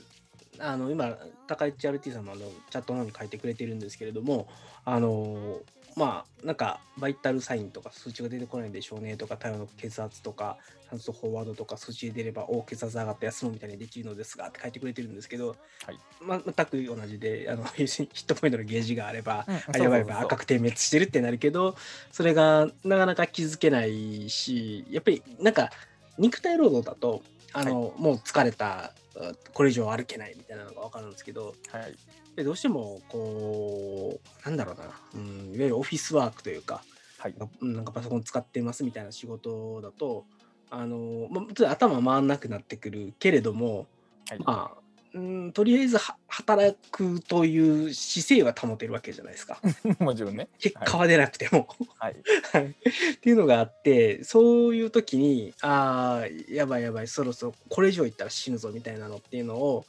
[0.60, 4.48] あの今、高市 RT さんもあのチャットの方に書いてくれてるんですけれども、
[4.86, 5.60] あの
[6.00, 10.58] まあ、なんか、バイタルサインとか数値が出てこないでしょうねとか、体温の血圧とか、
[10.90, 16.00] 酸素フォワードとか数値で出れば、お血圧上がって休むみたいにできるのですがって書いてくれてるんですけど、はい。
[16.22, 21.76] ま全く同じで、あのヒットポイントのゲージがあれば、うんあればそうそうそう赤く点滅してるってなるけど
[22.12, 25.70] それがなかなか気づけないしやっぱりなんか
[26.18, 31.96] 肉体労働だとあの、もう疲れたうこれ以上歩けないみたいなのが分かるんですけどはい。
[32.29, 34.84] でどうしてもこうなんだろうな、
[35.16, 36.84] うん、いわゆるオフィスワークというか
[37.18, 40.26] はいうんなんかパソコン使ってますみたいな仕事だと
[40.70, 43.88] あの、まあ、ちょっと頭回んなくなってくるけれども、
[44.30, 44.80] はいまあ
[45.14, 49.60] うん、とりあえずは働くという姿勢は保てるわけじゃないですか。
[50.00, 50.50] もちろんね。
[50.60, 51.68] 結果は出なくても。
[51.98, 52.16] はい。
[52.54, 59.86] はいっていうのがあってそういう時にああやばいやばいそろそろこれ以上いったら死ぬぞみたいなのっていうのを、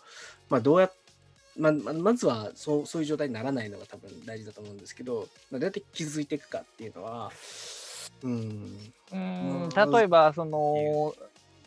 [0.49, 0.95] まあ、どうやっ
[1.61, 7.31] まままずはそうそういう状態にならないのが多分大事だと思うんですけど、まあ、どうやって気づいていくかっていうのは
[8.23, 8.79] うん。
[9.13, 9.65] うーん。
[9.65, 11.15] うん例えばその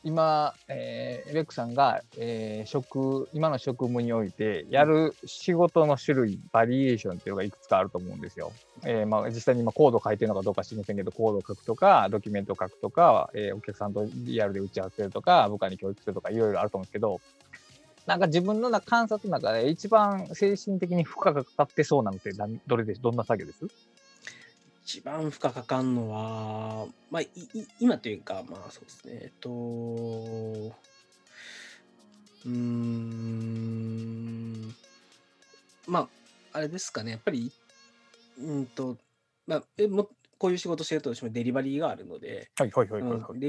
[0.05, 8.51] 今、えーレックさんが、えー職今の職務においてやる仕事の種類バリエーションっていうのがいくつかあると思うんですよ。
[8.83, 17.21] えーまあ、実際に今コード書いてるのかどうか知りませんけどコードを書くとかドキュメントを書くとか、えーお客さんとリアルで打ち合わせするとか部下に教育するとかいろいろあると思うんですけど
[18.05, 23.65] なんか自分の中観察の中で一番精神的に負荷がかかってそうなのって何どれでどんな作業です？
[24.85, 29.19] 一番負荷かかんのは、まあ、いい今というかまあそうですね。
[29.21, 34.75] えっとうーん。
[35.87, 36.09] まあ
[36.57, 37.11] あれですかね。
[37.11, 37.51] やっぱり
[38.39, 38.97] うんと
[39.47, 42.65] まあえもこういう仕事してるとしてもデリバリーがあるので、デ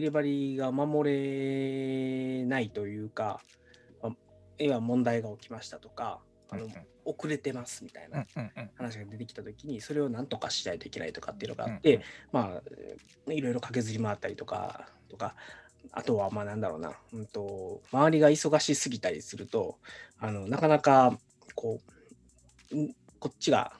[0.00, 3.40] リバリーが守れないというか、まあ
[4.58, 6.86] 今問題が起きましたとか、あのうんうん。
[7.06, 8.24] 遅れてますみたいな
[8.76, 12.00] 話が出てきたときに、それをなんとかしないといけないとかっていうのがあっうんて、
[12.32, 12.60] ま
[13.28, 15.34] あ、いろいろ駆けずり回ったりとか、とか、
[15.92, 19.78] あとは、まあなんだろうな、うんと、周りが忙しすぎたりすると、
[20.18, 21.18] あの、なかなか、
[21.54, 21.80] こ
[22.72, 23.72] う、んこっちが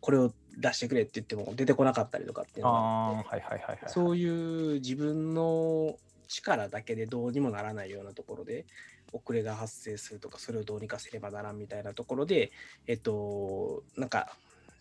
[0.00, 3.78] これを出してくれって言っても出てこなかったりとかっていうのがあって、はいはいはいはい。
[3.86, 5.96] そういう自分の
[6.28, 8.66] 力だけでどうにもならないようなところで
[9.12, 12.52] 遅れが発生するとかそれをどうにかせねばならんみたいなところで
[12.86, 14.36] えっとなんか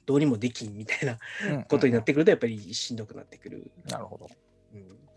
[0.05, 1.17] どうにもできんみたいな
[1.67, 4.29] ことになってくるとやっぱりしんどくなってくる、なるほど。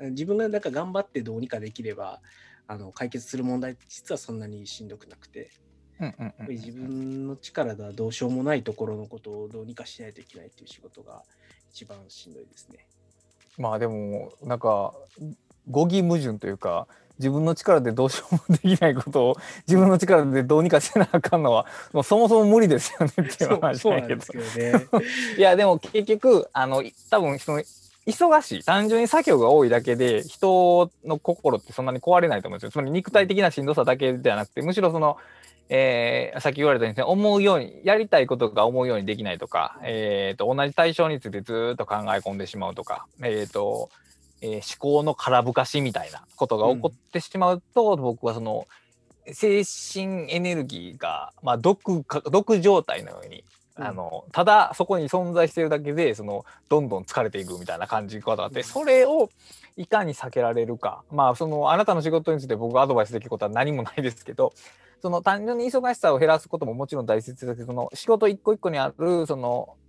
[0.00, 2.20] うん、自分がなんか頑張ってどうにかできれば
[2.68, 5.50] あの解決する問題って実はそんなにしんどくなくて
[6.48, 11.22] 自分の力ではどうしようもないところのことをどうにかしないといけないっていう仕事が
[11.72, 12.86] 一番しんどいですね。
[13.58, 14.94] まあでもなんか
[15.70, 16.86] 語義矛盾というか
[17.18, 24.22] 自分の力でどうしようもできないことを自分の力でどうにかせなあかんのはもうそもそも無理ですよねっていそうう話だけど。
[25.38, 27.62] いやでも結局あの多分その
[28.06, 35.16] 忙しい単純に作業が多いだけで人の心ってそんなに壊れないと思うんですよつまり肉体的なしんどさだけではなくてむしろその、
[35.68, 43.90] えーさっき言われたように、ね、思うようにやりたいことが思うようにできないとか、えー、と同じ対象についてずーっと考え込んでしまうとか、えーと
[44.40, 48.66] えー思考の空ぶかしみたいなことが起こってしまうと、僕はその
[49.32, 53.44] 精神エネルギーが、まあ、毒か毒状態のように
[53.74, 58.64] あのただそこに存在してるだけでそのどんどん疲れていくみたいな感じ方があって、うん。
[58.64, 59.28] それを
[59.76, 61.02] いかに避けられるか。
[61.10, 64.54] まあそのあなたの仕事について僕がアドバイスできることは何もないですけど
[65.02, 69.85] その単純に忙しさを減らすことももちろん大切だけどその仕事一個一個にあるそのえー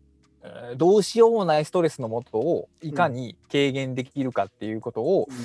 [0.78, 5.38] どうしようもないストレスのもとをいかに軽減できるかっていうことをうん。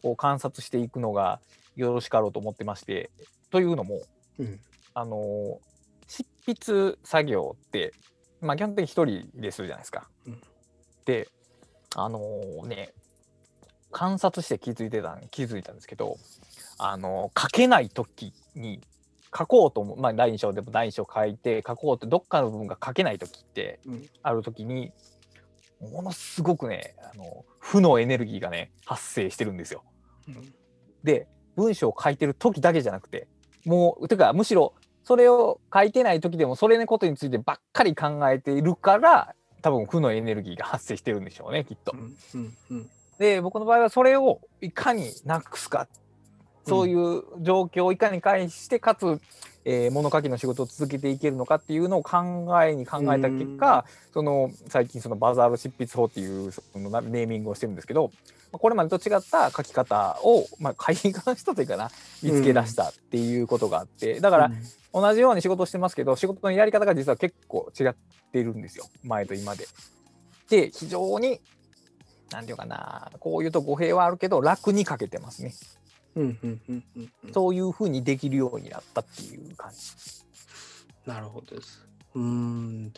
[0.00, 1.40] こう観察していくのが
[1.74, 3.10] よろしかろうと思ってまして
[3.50, 4.00] というのも
[4.38, 4.60] うん。
[4.94, 5.68] あのー
[6.10, 7.92] 執筆作業って、
[8.40, 10.08] まあ、基本的に一人でするじゃないですか。
[10.26, 10.40] うん。
[11.04, 11.28] で
[11.94, 12.92] あのーね
[13.90, 16.16] 観察して気づいてたん気づいたんですけど、
[16.78, 18.80] あのー書けない時に
[19.36, 24.08] 書こうと思う、まあ、第2章でも第2章書いて書こうってどっかの部分が書けない時ってうん。
[24.22, 24.92] ある時に
[25.80, 29.82] ものすごくねあの負のエネルギーがね発生してるんですよ。
[30.28, 30.54] うん。
[31.04, 33.28] で文章を書いてる時だけじゃなくて
[33.64, 41.92] もうてかむしろそれを書いてない時でもそれのことについてばっかり考えているから多分負のエネルギーが発生してるんでしょうねきっと。
[41.94, 42.16] うん。
[42.34, 42.56] うん。
[42.70, 42.90] うん。
[43.18, 45.88] で僕の場合はそれをいかになくすか
[46.68, 49.20] そういう状況をいかに返してかつ、
[49.64, 58.10] えー物書きの仕事を続けていけるのかっていうのを考えに考えた結果、その最近そのバザール執筆法っていうそのなネーミングをしてるんですけど
[58.52, 61.90] まあこれまでと違った書き方を、まあ、開眼したというかな
[62.22, 64.50] 見つけ出したっていうことがあってだから
[64.92, 67.94] 同じように仕事をしてますけど仕事のやり方が実は結構違っ
[68.32, 69.66] てるんですよ前と今で。
[70.48, 71.40] で非常に
[72.30, 75.52] 何て言うかなこういうと語弊はあるけど楽に書けてますね。
[76.18, 79.78] うんうんうんうんうんそういうふうにできるようになったっていう感じ。
[81.06, 81.86] なるほどです。
[82.14, 82.92] うーん。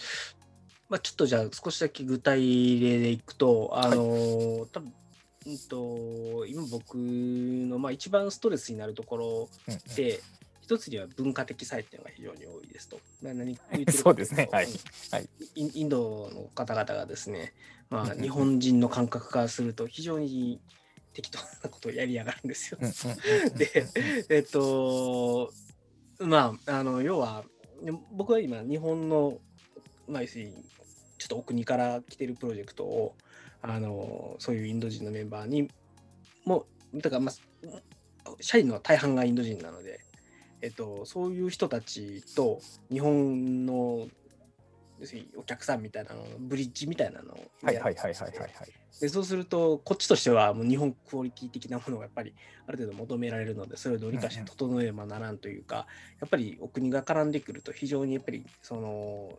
[0.88, 4.92] まあ、ちょっとじゃあ少しだけ具体例でいくと、あのー多分
[5.46, 10.20] うんと今僕の、まあ、一番ストレスになるところうんうんで、
[10.60, 13.00] 一つには文化的差異っていうのが非常に多いですと。
[13.22, 14.72] まあ何 言ってるそうですねはいうん
[15.12, 17.52] はいインドの方々がですね、
[17.88, 20.60] まあ、日本人の感覚からすると非常に
[21.12, 22.78] 適当なことをやりやがるんですよ。
[23.56, 23.86] で、
[24.28, 25.52] えっと、
[26.18, 27.44] まあ、あの、要は、
[27.82, 29.38] で僕は今、日本の、
[30.06, 30.52] まあ、要するに、
[31.18, 33.14] ちょっとお国から来てるプロジェクトを、
[33.62, 35.70] あの、そういうインド人のメンバーに
[36.44, 37.34] も、だから、まあ、
[38.40, 40.00] 社員の大半がインド人なので、
[40.62, 44.08] えっと、そういう人たちと日本の
[45.36, 48.50] お客さんみたいなのブリッジみたいなのをはいはいはいはいはいはい。
[49.00, 52.34] でそうするとこっちとしてはもう日本クオリティ的なものがやっぱり
[52.66, 55.86] ある程度求められるのでそれをどうにかして整えねばならんというか、
[56.20, 59.38] やっぱりお国が絡んでくると非常にやっぱりその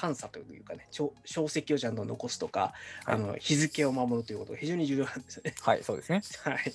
[0.00, 2.72] 監査というかね証証跡をちゃんと残すとか、
[3.04, 5.54] はいあの日付を守るということが非常に重要なんですよね。
[5.60, 6.22] はい、そうですね。
[6.44, 6.72] はい、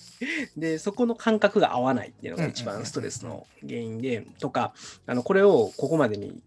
[0.57, 4.73] でそこの感覚が合わないっていうのが一番ストレスの原因でとか
[5.07, 6.43] あのこれをここまでにうん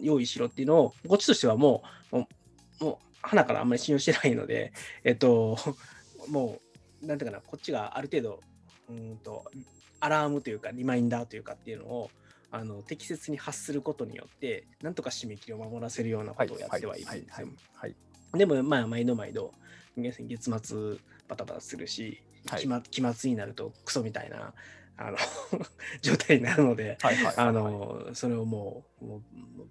[0.00, 2.28] 用意しろっていうのをこっちとしてはもうも
[2.80, 4.72] うもう花からあんまり信用してないので
[5.04, 5.56] えっと
[6.28, 6.60] も
[7.02, 8.40] うなんていうかなこっちがある程度
[8.88, 9.44] うーんと
[10.00, 12.10] アラームというかリマインダーというかっていうのを
[12.50, 17.48] あの適切に発することによってなんとか締め切りを守らせるようなことをやってはいるんですよ。
[17.74, 17.94] はい。
[18.32, 19.52] でもまあ毎度毎度
[19.96, 20.96] 月月末
[21.28, 24.54] バタバタするし、はい期末期末になるとクソみたいな
[24.98, 25.16] あの
[26.02, 29.22] 状態になるので、はいはいはいあのそれをもうもう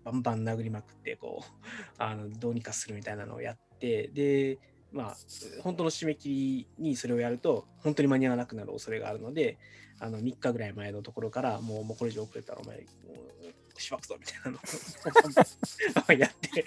[0.04, 1.66] バンバン殴りまくってこう
[1.98, 4.58] あのどうにかするみたいなのをやってで
[4.92, 5.18] まあ
[5.62, 6.30] 本当の締め切
[6.78, 9.58] りにそれをやると本当に間に合わなくなる恐れがあるので
[10.00, 12.84] あの3日ぐらい前のところからもうもうこれ以上遅れたらお前も
[13.78, 14.58] うしばくぞみたいなの
[16.08, 16.66] を やって。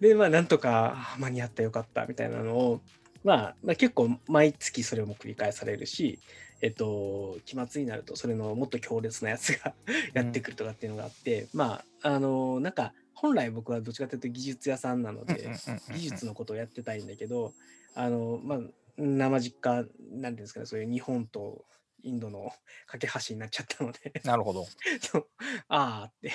[0.00, 2.80] でまあなんとかあ間に合ったよかったみたいなのを
[3.24, 6.20] まあ、まあ、結構毎月それも繰り返されるし
[6.60, 9.74] えっと、期末になるとそれのもっと強烈なやつが
[10.14, 15.50] やってくるとかっていうのがあって、まああのなんか本来僕はどっちかというと技術屋さんなので、
[15.92, 17.52] 技術のことをやってたいんだけど
[17.94, 18.60] あのまあ
[18.96, 21.64] 生実家なんていうんですかねそういう日本と
[22.04, 22.52] インドの
[22.86, 24.20] 架け橋になっちゃったので。
[24.24, 24.66] なるほど。
[25.00, 25.28] そう。
[25.68, 26.30] ああって。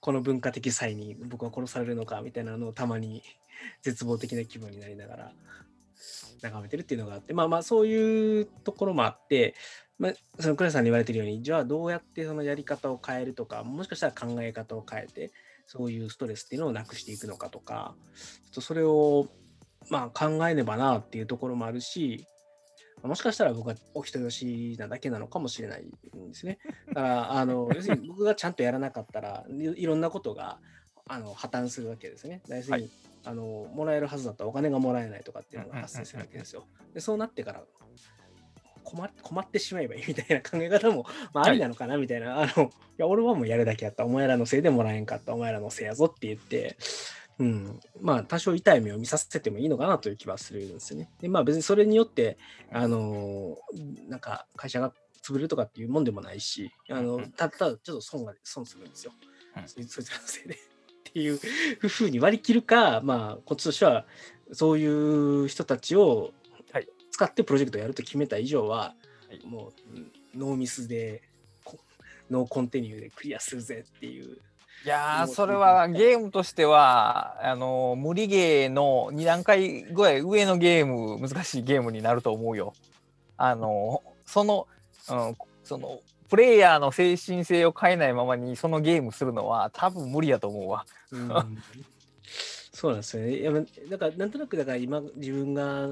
[0.00, 3.22] この文化的際に僕は殺されるのかみたいなのをたまに
[3.82, 5.32] 絶望的な気分になりながら
[6.44, 9.54] 眺めてるっていうのがあってまあまあそういうところもあって、
[9.98, 15.32] まあ、その倉さんに言われてるようにじゃあどうやってそのやり方を変えるとかもしかしたら考え方を変えて
[15.66, 17.94] そういうストレスっていうのをなくしていくのかとか
[18.44, 19.28] ちょっとそれを
[19.90, 22.26] まあ考えねばなっていうところもあるし
[23.02, 26.58] もしかしたら僕はお人よしなだけなのかもしれないんですね。
[26.88, 30.58] だからあの 要するに僕がちゃんとやらなかったらいいろんなことが
[31.06, 32.40] あの破綻するわけですね。
[32.48, 36.66] 要するに、はいあのもらえるはずだったらお金がもらえないとかっていうのが発生するわけですよ。
[36.92, 37.62] でそうなってから
[38.84, 46.76] 困困ってしまえばいいみたいな考え方も、まあ、ありなのかなみたいな、あのいや俺はもうやるだけやったお前らのせいでもらえんかったお前らのせいやぞって言って、
[47.38, 51.10] うん、まあ多少痛い目を見させてもいいのかなという気はするんですよね。
[51.20, 52.38] でまあ別にそれによって
[52.70, 53.56] あの
[54.08, 59.12] なんか会社が潰れるとかっていうもんでもないしあのうんたただちょっと損が損するんですよ。
[59.56, 60.73] うんそいつらのせいで。
[61.14, 61.38] っていう
[61.88, 64.04] ふうに割り切るかまあこっちとしては
[64.52, 66.32] そういう人たちを
[66.72, 68.94] はい使ってプロジェクトをやると決めた以上は、は
[69.32, 71.22] いもううんノーミスで
[71.62, 71.78] こ
[72.28, 74.38] ノーコンティニューでクリアするぜっていう。
[74.84, 82.74] いやそれはゲームとしてはあの無理ゲーの2段階ぐらい上のゲーム難しいゲームになると思うよ。
[83.38, 84.66] あのその、
[85.08, 90.84] うん、そのプレイヤーの精神性を変えないままにそのゲームするのは多分無理やと思うわ。
[91.14, 91.58] うん
[92.74, 93.38] そうなんですよね。
[93.38, 95.90] いやまだからなんとなくだから今自分が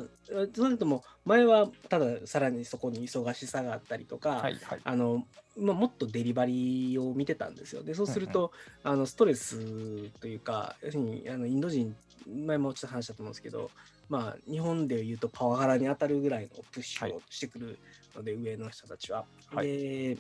[0.53, 4.81] そうなるとも前はたださらにそこに忙しさがあったりとか、はいはい。
[4.83, 5.25] あの
[5.57, 7.85] まあ、もっとデリバリーを見てたんですよ。
[7.85, 8.51] でそうすると、
[8.83, 11.95] あのストレスというか要するにあのインド人
[12.27, 13.71] 前もちょっと話したと思うんですけど、
[14.09, 17.79] まあ、日本でいうとパワハラに当たるぐらいのプッシュをしてくる
[18.17, 19.25] ので、上の人たちは。
[19.55, 20.19] はいで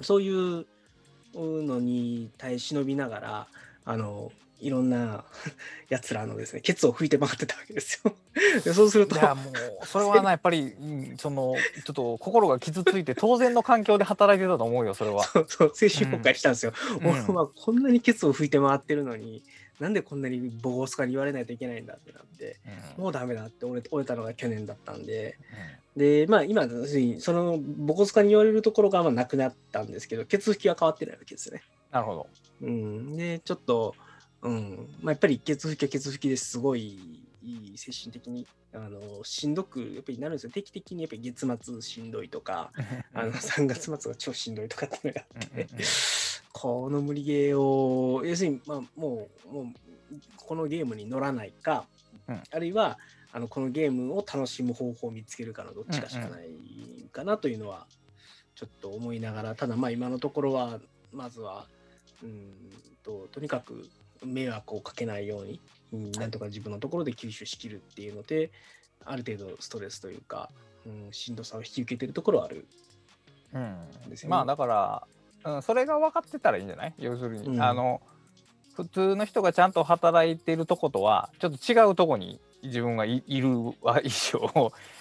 [0.00, 0.64] そういう
[1.34, 3.48] のに耐え忍びながら
[3.88, 5.24] あのいろんな
[5.88, 8.14] やつらのですねケツを拭いて回ってたわけですよ。
[8.62, 11.54] でそうするといやもうそれはな やっぱり、うんその
[11.86, 15.24] ちょっと心が傷ついて当然の環境で働いてたと思うよそれは。
[15.24, 16.72] そうそう精神崩壊したんですよ。
[17.00, 19.42] うん俺はこんなにケツを拭いて回ってるのに、
[19.80, 22.58] なんでこんなにボコスカに言われないといけないんだってなって、
[22.96, 25.38] うんもうダメだって折れ折れたのが去年だったんで、
[25.96, 26.68] で、まあ今、
[27.20, 31.62] そのボコスカに言われるところがまあなくなったんですけど、ケツ拭きは変わってないわけですね。
[31.90, 32.26] なるほど。
[32.62, 33.94] うん、で、ちょっと、
[34.42, 36.98] うん、まあやっぱりケツ拭きはケツ拭きですごい
[37.42, 40.50] いい精神的にあのしんどくやっぱりなるんですよ。
[40.50, 42.72] 定期的にやっぱり月末しんどいとか、
[43.14, 45.66] あの3月末が超しんどいとかっていうのがあって、
[46.52, 49.66] この無理ゲーを要するに、まあ、もうもう
[50.36, 51.86] このゲームに乗らないか、
[52.26, 52.98] うんあるいは
[53.32, 56.48] あのこのゲームを楽しむ方法を見つけるかのどっちかしかない
[57.12, 57.86] かなというのは
[58.54, 60.80] ちょっと思いながらただまあ今のところは
[61.12, 61.66] まずは
[62.22, 62.52] うん
[63.02, 63.88] ととにかく
[64.24, 65.60] 迷惑をかけないように、
[65.92, 66.12] うん。
[66.12, 68.50] なんとか自分のところで吸収しきるっていうので
[69.04, 70.50] ある程度ストレスというか、
[70.86, 72.66] うん、しんどさを引き受けてるところはある。
[73.54, 74.10] うん。
[74.10, 74.30] ですよね。
[74.30, 75.06] まあだから、
[75.44, 76.94] うん、それが分かってたらいいんじゃない？
[76.98, 77.62] 要するに、うん。
[77.62, 78.02] あの
[78.74, 83.48] 普通の人がちゃんと働いてるとことはちょっと違うとこに自分がいいる
[83.82, 84.38] は一生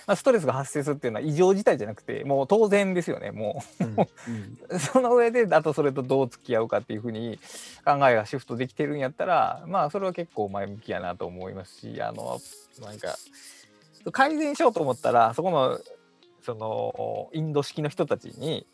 [0.06, 3.84] まあストレスが発生するっていうのは異常事態じゃなくてもう当然ですよねもう。
[3.84, 4.06] んうん。
[4.70, 7.40] う その上であとそれとどう付き合うかっていうふうに
[7.84, 12.40] 考えがシフトできてるんやったらまあそれは結構前向きやなと思いますしあの
[12.82, 13.16] なんか
[14.12, 15.80] 改善しようと思ったらそこの
[16.42, 18.66] そのインド式の人たちに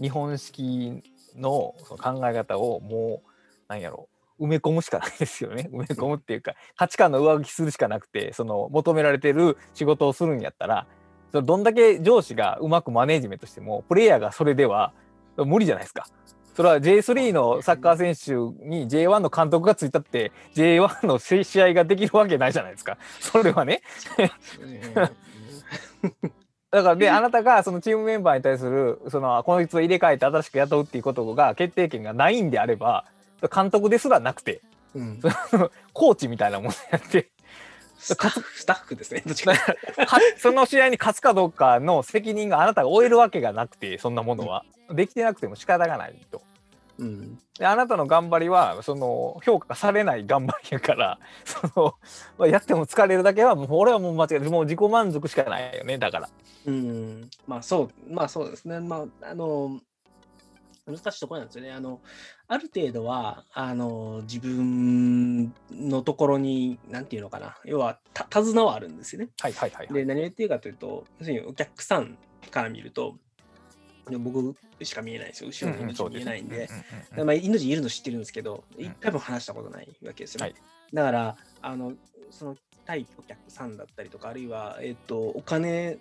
[0.00, 1.02] 日本式
[1.36, 3.30] のその考え方をもう
[3.68, 4.08] なんやろ
[4.42, 10.86] 埋め込むしかないですよね埋め込むっていうか価値観の上書きするしかなくてその求められてる仕事をするんやったら
[11.30, 14.92] そのどんだけ上司がうまくマネージメントしてもプレイヤーがそれでは
[15.36, 16.06] 無理じゃないですか。
[16.54, 18.32] それは J3 のサッカー選手
[18.66, 22.98] に J1 の監督がついたって J1 の試合ができるわけないじゃないですか。
[23.20, 23.80] それはね。
[26.70, 33.04] だからであなたがそのチームメンバーに対するそのこの人を入れ替えて新しく雇うっていうことが決定権がないんであれば
[33.48, 34.62] 監督ですらなくて、
[34.94, 35.20] うん、
[35.92, 37.30] コーチみたいなものやって。
[37.98, 38.28] スタ
[38.74, 39.22] ッフですね。
[40.36, 46.42] その試合に勝つかどうかの責任があなたが負えるわけがなくてそんなものは、うん、できてなくても仕方がないと。
[46.98, 51.96] うん、であなたの頑張りはその評価されない頑張りやからそ
[52.38, 56.28] のやっても疲れるだけはもう俺はもう間違えてもう自己満足しかないよねだから。
[56.66, 57.30] うん。
[57.46, 58.80] まあそうまあそうですね。
[58.80, 59.80] まああの
[60.86, 61.72] 難しいところなんですよね。
[61.72, 62.00] あの
[62.52, 67.98] ある程度はあの自分のところに何て言うのかな要は
[68.28, 69.30] 手綱はあるんですよね。
[69.40, 72.18] はいはいはい、はい、で何を言ってるかというと要するにお客さん
[72.50, 73.16] から見ると
[74.18, 75.48] 僕しか見えないですよ。
[75.48, 76.68] 後ろの命見えないんで。
[77.16, 80.46] まあ、命いるの知ってるんですけど、一回も話したことないわけですよ、ね。
[80.46, 80.54] はい、
[80.92, 81.92] だから、あの、
[82.30, 85.98] その対お客さんだったりとか、あるいは、えっ、と、お金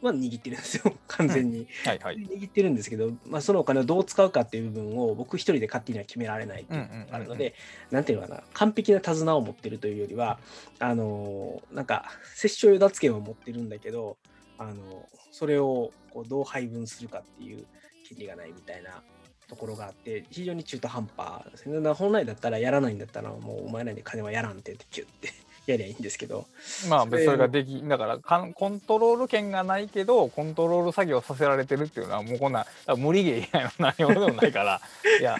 [0.00, 1.66] は握ってるんですよ、 完全に。
[1.84, 7.54] はいはい、握ってるんですけど、まあ、そのお金をどう使うかっていう部分を僕一人で勝手には決められないっていうのがあるので、
[7.90, 10.38] なんていうのかな、完璧な手綱を持ってるというよりは、
[10.78, 14.16] あのなんか、殺傷与奪権を持ってるんだけど、
[14.58, 17.64] あのそれをこうどう配分するかっていう
[18.08, 19.02] 権利がないみたいな
[19.48, 21.92] ところがあって非常に中途半端ですね。
[21.92, 25.30] 本来だったらやらないんだったらもうお前らに金はやらんってってピュッて
[25.72, 26.46] やりゃいいんですけど。
[26.88, 32.66] まあそれができだからコントロール権がないけどコントロール作業させられてるっていうのはもうこんな
[32.96, 34.80] 無理ゲー以外の何もでもないから。
[35.20, 35.36] いや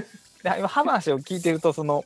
[0.56, 2.04] 今話を聞いてるとその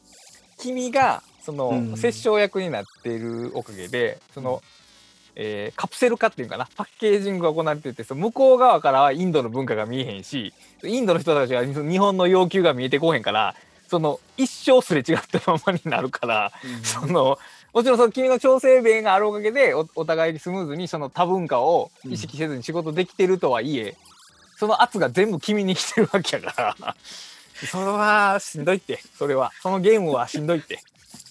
[0.59, 4.63] 君がその殺傷役になっているおかげで、その
[5.35, 6.69] えー、カプセル化っていうかな？
[6.77, 10.53] パッケージングが行われててその向こう側からはインドの文化が見えへんし
[10.85, 13.55] インドの人たちは日本の要求が見えてこへんから
[13.89, 17.39] その一生すれ違ったままになるから、うん、その
[17.73, 23.95] もちろんその君の調整弁があるおかげでお互いにスムーズにその多文化を意識せずに仕事できてるとはいえ、うん、
[24.59, 26.97] その圧が全部君に来てるわけやから
[27.67, 30.81] それはしんどいってそれはそのゲームはしんどいって。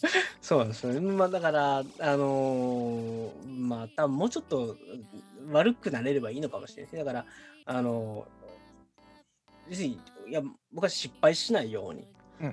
[0.42, 1.00] そうですね。
[1.00, 1.84] まあだから、あ
[2.18, 4.76] のーまあ多分もうちょっと
[5.52, 6.96] 悪くなれればいいのかもしれない。
[6.98, 7.26] だから、
[7.66, 12.08] あのー、要するに、いや、僕は失敗しないように、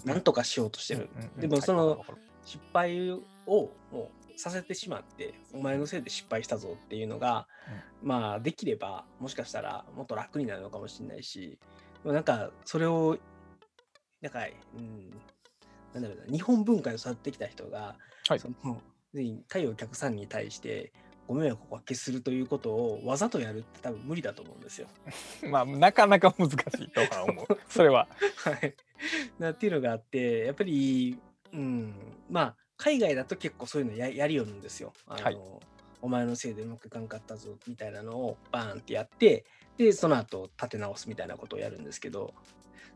[0.05, 1.09] なんとかしようとしてる。
[1.39, 2.05] でもその
[2.45, 3.19] 失敗
[3.49, 7.49] をもうさせてしまって、お前のせいで失敗したぞっていうのが、
[8.03, 11.59] まあできれば、もしかしたらもっと楽になるのかもしれないし、
[12.03, 13.19] でもなんかそれを、
[14.21, 14.41] なんか、
[14.75, 15.11] うん、
[15.93, 17.97] なんだろうな、日本文化で育ってきた人が、
[18.29, 18.81] はい、その
[19.49, 20.93] 対お客さんに対して
[21.27, 24.89] ご迷惑をおかけするということをわざとやるって多分無理だと思うんですよ。
[25.51, 27.47] まあなかなか難しいとは思う。
[27.69, 28.09] それは。
[28.37, 28.75] はい、
[29.39, 31.19] なっていうのがあってやっぱり、
[31.53, 31.95] うん、
[32.31, 34.93] まあ海外だと結構そういうのややりよるんですよ。
[35.07, 35.39] あの、はい、
[36.01, 39.45] お前のせいでうまくいかんかったぞみたいなのをバーンってやって
[39.77, 42.33] でその後立て直すみたいなことをやるんですけど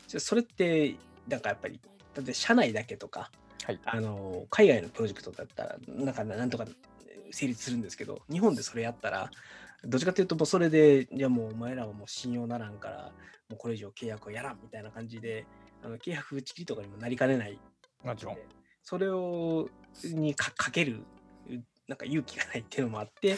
[0.07, 0.95] それって
[1.27, 1.79] なんかやっぱり
[2.13, 3.29] だって社内だけとか、
[3.65, 6.65] はい、あの海外のプロジェクトだったらなんかなんとか
[7.31, 9.31] 成立するんですけど日本でそれやったら
[9.83, 13.11] どっちかというともうそれでいやもうお前らはもう信用ならんから
[13.49, 15.45] もうこれ以上契約をやらんみたいな感じで
[15.83, 17.59] あの契約打ち切りとかにもなりかねない。
[18.03, 18.37] もちろん
[18.83, 19.69] それを
[20.03, 21.03] にかける
[21.87, 23.37] なんか勇気がないっていうのもあって。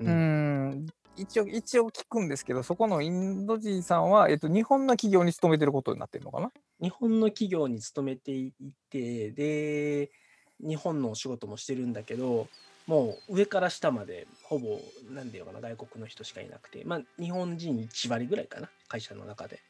[0.00, 0.86] うん。
[1.16, 6.52] 一応、一応聞くんですけど、そこのインド人さんは、えっと、日本の企業に勤めてることになってるのかな？
[6.80, 8.52] 日本の企業に勤めてい
[8.88, 10.10] て、で、
[10.60, 12.46] 日本のお仕事もしてるんだけど、
[12.86, 14.78] もう上から下までほぼ、
[15.10, 19.60] なんていうのかな、外国の人しかいなくて、まあ、日本人1割ぐらいかな、会社の中で。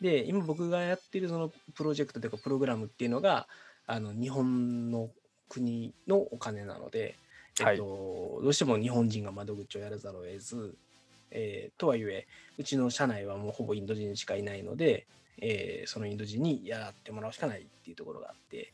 [0.00, 3.46] で、今僕がやってるそのプロジェクトというか、プログラムっていうのが、
[3.86, 5.10] あの日本の
[5.48, 7.16] 国のお金なので、
[7.60, 10.74] えっと、どうしても日本人が窓口をやらざるを得ず、
[11.30, 12.26] えー、とはいえ、
[12.58, 15.06] うちの社内はもうほぼインド人しかいないので、
[15.40, 18.72] えー、そのインド人にやってもらうしかないっていうところがあって。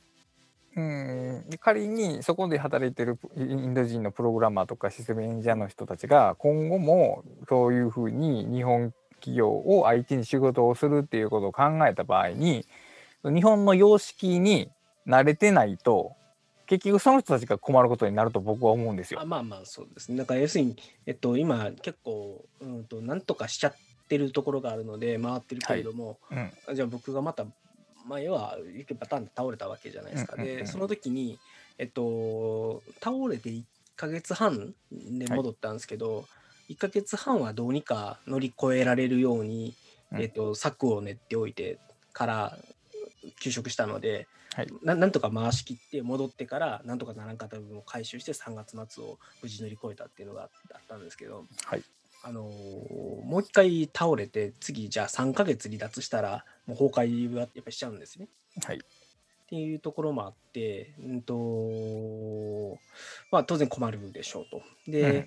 [0.76, 12.66] うん仮にそこで働いてるインド人のプログラマーとかシステムエンジニアの人たちが今後もそういうふうに日本企業を相手に仕事をするっていうことを考えた場合に
[13.24, 14.70] 日本の様式に
[15.06, 16.16] 慣れてないと
[16.70, 19.20] 結局その人たちが困ることになると僕は思うんですよ。
[19.20, 20.18] あまあまあそうですね。
[20.18, 23.74] だから要するに、えっと、今結構、うんと、なんとかしちゃっ
[24.08, 27.44] てるところがあるので回ってるけれども、はいうん、じゃあ僕がまた、
[28.06, 28.56] まあ、要は
[29.00, 30.36] パターンで倒れたわけじゃないですか。
[30.36, 31.40] で、その時に、
[31.76, 33.64] えっと、倒れて1
[33.96, 36.24] か月半で戻ったんですけど、はい、
[36.70, 39.74] 1か月半はどうにか乗り越えられるように
[40.12, 41.78] うんえっと策を練っておいて
[42.12, 42.58] から
[43.40, 51.84] 休職したので、はいななんとか回し切って戻ってからなんとかならんかった部分を回収して3月末を無事乗り越えたっていうのがあったんですけど、はい
[52.24, 58.28] あのーもう一回倒れて次じゃあ3ヶ月離脱したらもう崩壊はやっぱりしちゃうんですね。
[58.64, 58.76] はい。
[58.76, 58.80] っ
[59.48, 62.78] ていうところもあって、うんと
[63.30, 64.62] まあ、当然困るでしょうと。
[64.90, 65.26] で、うん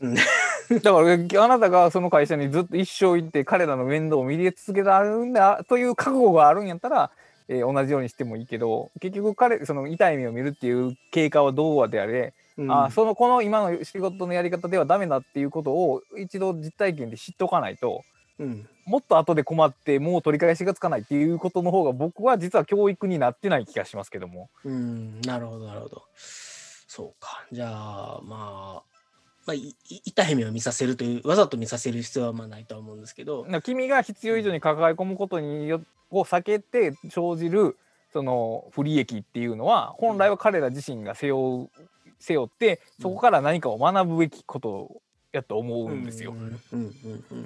[0.82, 7.10] だからあなたがその会社にずっと一生行って彼らの面倒を見れ続けられるんだという覚悟があるんやったら、
[7.48, 18.02] えー同じようにしてもいいけど結局彼その痛い目を見るっていう経過はどうであれ、うんあそのこの今の仕事のやり方ではダメだっていうことを一度実体験で知っておかないと
[18.38, 24.50] うんもっと後で困ってもう取り返しがつかないっていうことの方が僕は実は教育になってない気がしますけども。
[24.64, 26.02] うん、なるほど、なるほど。
[26.16, 27.46] そうか。
[27.52, 28.99] じゃあ、まあ、
[29.46, 29.56] まあ、
[30.04, 35.80] 痛い目を見させるという、わざと見させる必要はまあないとは思うんですけど、君が必要以上に抱え込むことによ
[36.10, 37.76] を避けて生じる
[38.12, 41.70] その不利益っていうのは本来は彼ら自身が背負う
[42.18, 45.00] 背負ってそこから何かを学ぶべきこと
[45.32, 46.34] やと思うんですよ。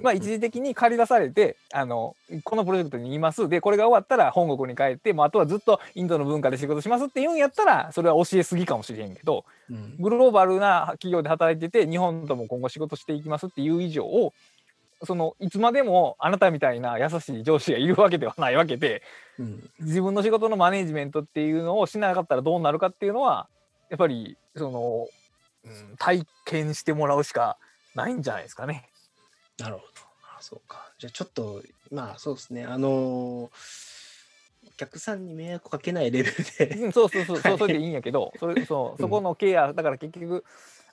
[0.01, 3.47] まあ、一時的に借り出されてあのこのプロジェクトにいます。
[3.47, 9.95] でこれが終わったら本国に帰って、まあ、あとはずっとインドの文化で仕事しますって言うんやったらそれは教えすぎかもしれへんけどうん。
[9.99, 14.33] グローバルな企業で働いてて日本とも今後仕事していきますっていう以上を
[15.03, 19.03] そのいつまでもあなたみたいな優しい上司がいるわけではないわけで
[19.37, 19.69] うん。
[19.81, 23.47] 自分の仕事のマネジメントっていうのをしなかったらどうなるかっていうのは
[23.89, 25.07] やっぱりその、
[25.65, 27.57] うん、体験してもらうしか
[27.95, 28.89] ないんじゃないですかね。
[29.57, 29.85] なるほど。
[30.37, 30.91] あそうか。
[30.99, 32.65] じゃあちょっと、まあそうですね。
[32.65, 33.95] あのー
[34.67, 36.75] お客さんに迷惑かけないレベルで。
[36.85, 40.43] うん、そうそうそう、はいそうそれでいいんやけど、それそうそこのケア、だから結局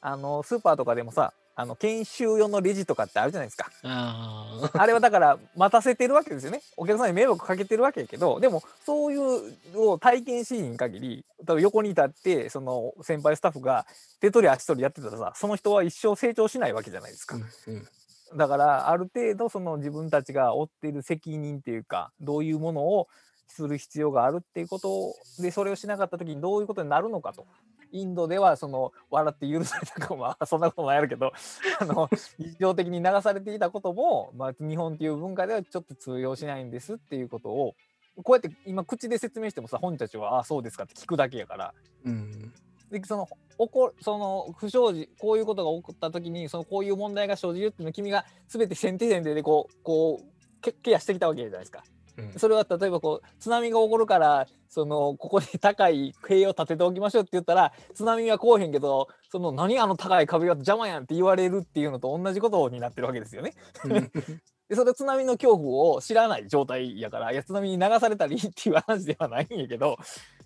[0.03, 3.71] あのスーパーとかでもさ、あの研修用のレジとかってあるじゃないですか。
[3.85, 4.83] ああ。
[4.83, 6.61] あれはだから待たせてるわけですよね。
[6.77, 13.87] お客さんに迷惑かけてるわけやけど、でもそういうのを体験しん限り、多分横に立ってその先輩スタッフが
[14.21, 17.37] 手取り足取りやってたらさ、その人は一生成長しないわけじゃないですか。
[17.37, 17.89] うんうん
[18.35, 23.09] だからある程度その自分たちが負っている責任っていうかどういうものを
[23.47, 27.47] する必要があるっていうことでそれをしなかった時にどういうことになるのかと。
[27.93, 31.33] インドではその笑って許されたかまあそんなこともないやるけど
[31.79, 37.75] あの日常的に流されていたことも、まあ、日本っていう文化ではちょっと通用しないんですっていうことを
[38.23, 41.75] こうやって今口で説明してもさ本人たちは「ああそうですか」って聞くだけやから
[42.05, 42.53] うん
[42.91, 51.83] でその起こその不祥事こういうことが起こった時にそのこういう問題が生じるっていうのを君が全て先手先手でこうこうケケアしてきたわけじゃないですか。
[52.17, 52.33] うん。
[52.39, 63.55] それは例えばこう津波が起こるからそのここで高い塀を立てておきましょうって言ったら津波はこうへんけどその何あの高い壁が邪魔やんって言われるっていうのと同じことになってるわけですよね。
[64.69, 69.99] でそれは津波の恐怖を知らない状態やからいや津波に流されたりっていう話ではないんやけど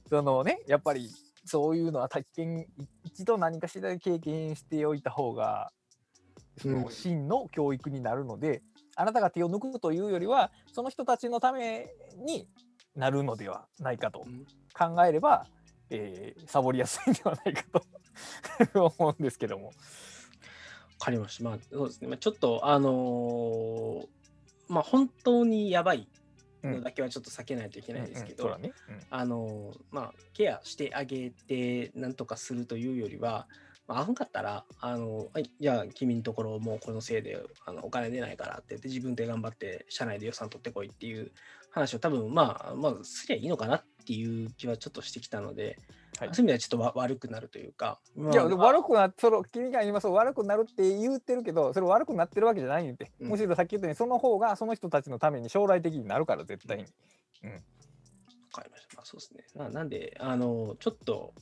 [0.08, 1.10] そのねやっぱり
[1.44, 2.66] そういうのは体験い
[3.04, 5.70] 一度何かしらで経験しておいた方が
[6.58, 6.82] そうん。
[6.82, 8.62] の真の教育になるので、
[8.96, 12.48] あなたが手を抜くというよりはその人たちのために
[12.94, 15.46] なるのではないかとうん考えれば、
[15.88, 17.64] えーサボりやすいんではないか
[18.72, 19.68] と 思うんですけども。
[19.68, 19.72] わ
[20.98, 21.44] かりました。
[21.44, 22.08] まあ、そうですね。
[22.08, 24.06] まあ、ちょっと、あのー
[24.68, 26.08] まあ、本当にやばい
[26.62, 28.58] のだけはちょっと避けないといけないですけど、
[29.10, 33.46] あのーまあ、ケアしてあげて、なんとかするというよりは、
[33.88, 41.30] まあ、あんかったら、あのはい、じゃあ、君のところもうこのせいであのお金出ないからって言って、自分で頑張って、社内で予算取ってこいっていう
[41.70, 45.78] 話を多分、まあ、まあ、すりゃいいのかなっていう気はちょっとしてきたので、
[46.18, 56.84] はいそういう意味ではちょっとわ悪くなるというか、まあいや、悪くなその君が今そう悪くなるって言ってるけどそれ悪くなってるわけじゃないんで、うんむしろさっき言ったようにその方がその人たちのために将来的になるから絶対に。
[56.84, 56.88] わ
[58.52, 58.96] かりました。
[58.96, 59.44] まあ、そうですね。
[59.54, 61.34] ななんで、あの、ちょっと、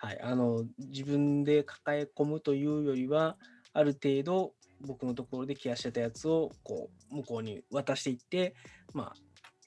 [0.00, 3.36] はい、あの、自分で抱え込むというよりは、
[3.72, 8.54] ある程度、僕のところでケアしてたやつを、こう、向こうに渡していって、
[8.94, 9.14] まあ、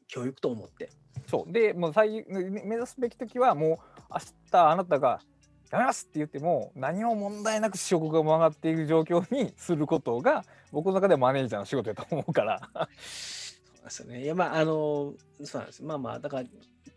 [0.07, 0.89] 教育と思って。
[1.27, 3.79] そうでもう最目目指すべき時はも
[4.09, 4.19] う明
[4.51, 5.21] 日あなたが
[5.71, 12.69] 「やめます!」って言っても何も問題なく試食が曲がっている状況にすることが僕の中ではマネージャーの仕事やと思うから。
[13.01, 14.23] そうですよね。
[14.23, 15.13] いや、まあ、あの、
[15.43, 15.83] そうなんです。
[15.83, 16.49] まあまあ、だから、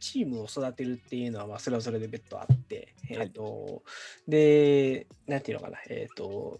[0.05, 3.83] チームを育てるっていうのは、まあ、それはそれで別途あって、えっ、と、
[4.29, 6.59] で、なんていうのかな、えっ、と、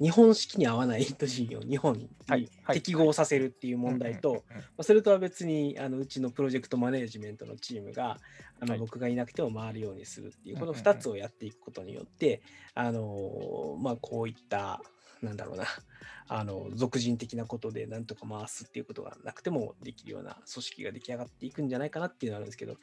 [0.00, 4.44] 日本式に合わないインド人を日本にはいはい適合させるっていう問題と、
[4.80, 8.16] それとは別にあのうちのプロジェクトマネージメントのチームが
[8.60, 8.78] あの、はい。
[8.78, 12.40] 僕がいなくても回るようにするっていうこのうんうんうん2つをやっていくことによって、
[12.74, 14.80] あのまあ、こういった
[15.22, 15.64] なんだろうな、
[16.28, 22.76] あの、俗人的なことでなんとか回すっていうことがなくてもできるような組織が出来上がっていくんじゃないかなっていうのはあるんですけど、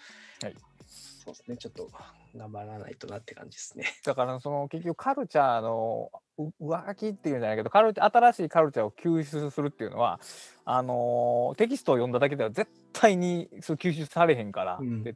[0.43, 0.55] はい。
[0.87, 1.91] そうですね、ちょっと
[2.35, 3.85] 頑張らないとなって感じですね。
[4.05, 10.19] だからその結局カルチャーのう上書きっていうんじゃないけどカルチ新しいカルチャーを吸収するっていうのは
[10.63, 15.03] あのーテキストを読んだだけでは絶対にそう吸収されへんから、うん。
[15.03, 15.15] で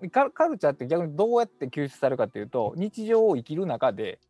[0.00, 4.20] でカルカルチャーって逆にどうやって吸収されるかっていうと日常を生きる中で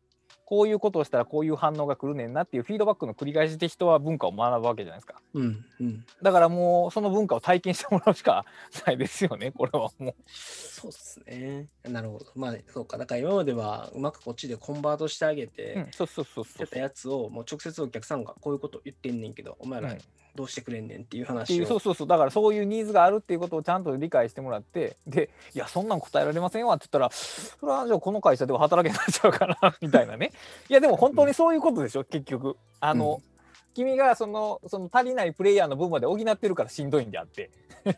[0.45, 6.05] こういうことをしたらこういう反応が来るねんなっていうフィードバックの繰り返しで人は文化を学ぶわけじゃないですかうん、うん。
[6.21, 8.45] だからもうその文化を体験してもらうしか
[8.85, 10.15] ないですよねこれはもう。
[10.27, 11.67] そうですね。
[11.83, 12.25] なるほど。
[12.35, 12.97] まあ、そうか。
[12.97, 19.97] だから今まではうまくこっちでコンバートしてあげて、うん、そうそうそうそうやったやつをもう直接お客さんがこういうこと言ってんねんけど、お前らうん
[20.35, 21.65] どうしてくれんねんっていう話を。
[21.65, 22.07] そうそうそう。
[22.07, 30.31] だからそういうニーズがあるっていうことをちゃんと理解してもらってでいやそんなん答えられませんわって言ったらそれはじゃあこの会社では働けないんちゃうかなみたいなね。
[30.69, 32.57] いやでも本当にそういうことでしょ結局。
[32.79, 33.21] あの、
[33.75, 37.51] 君がそのその足りないプレイヤーの分まで補ってるからしんどいんであって。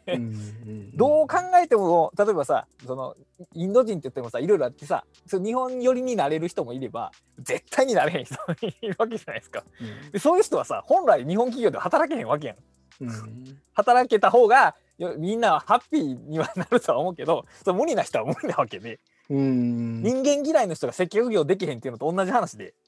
[0.07, 3.15] うんうんどう考えても例えばさその
[3.53, 9.63] インド人って言ってもさいろいろあってさその日本寄りになれる人もいれば絶対になれへん人もいるわけじゃないですか。
[10.11, 12.57] でそういう人はさ本来日本企業で働けへんわけやん。
[13.01, 13.09] うん。
[13.09, 18.99] うん働けた方がよみんなはハッピーにはなるとは思うけどその無理な人は無理なわけで、
[19.29, 20.01] うん。
[20.01, 22.73] 人間嫌いの人が接客業できへんっていうのと同じ話で。
[22.73, 22.86] あ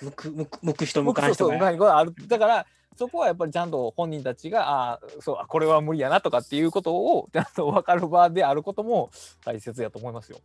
[0.00, 2.66] 向く向く 向く人向かない人が向かないことあるだから
[2.96, 9.10] そこはやっぱりちゃんと本人たちがあーそうあこれは無理やなとかっていうことをちゃんと分かる場であることも
[9.44, 10.38] 大切やと思いますよ。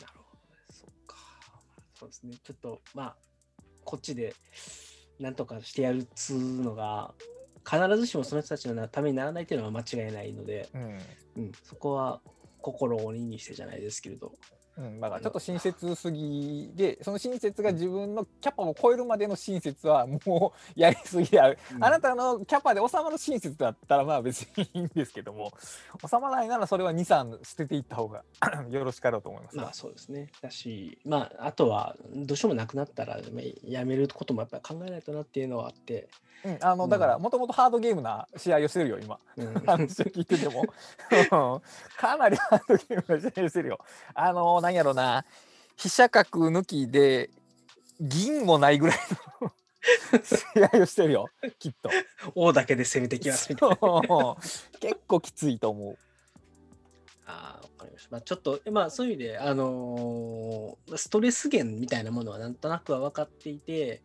[0.00, 0.60] なるほどね。
[0.70, 1.16] そうか。
[1.98, 2.36] そうですね。
[2.42, 3.16] ちょっと、まあ、
[3.84, 4.34] こっちで、
[5.18, 7.14] なんとかしてやるっつうのが、
[7.64, 10.98] 必ずしもその人たちのためにならないっていうのは間違いないので、うん
[11.36, 12.20] うん、そこは
[12.60, 14.32] 心を鬼にしてじゃないですけれど。
[14.76, 21.58] うん、だからちょっと親切すぎでその親切が自分のキャパを超えるまでの親切は もうやりすぎである。
[21.80, 25.52] あなたのキャパで収まる親切だったらまあ別にいいんですけども
[26.08, 28.24] 収まらないならそれは23捨てていった方が
[28.70, 29.56] よろしかろうと思います。
[29.56, 30.30] まあそうですね。
[30.40, 36.08] だし、まあ、あとは、どうしてもなくなったら、まあやめることもやっぱり考えないとなっていうのはあって、
[36.44, 39.18] うん、あのだからもともとハードゲームな試合をしてるよ今。
[39.36, 39.54] うん。
[39.64, 40.62] 話を聞いてても。
[41.10, 41.14] う
[41.56, 41.62] ん。
[41.96, 43.78] かなりハードゲームな試合をしてるよ。
[44.14, 45.24] あのなんやろな。
[45.76, 47.30] 飛車角抜きで
[48.00, 48.98] 銀もないぐらい
[49.42, 49.52] の
[50.24, 51.28] 試合をしてるよ。
[51.58, 51.90] きっと。
[52.34, 53.76] 王だけで攻めてきますみたいな。
[54.80, 55.98] 結構きついと思う。
[57.26, 58.08] ああ、わかりました。
[58.12, 64.02] まあ、ちょっと、まあ、そういう意味で、あのーストレス源みたいなものはなんとなくは分かっていて、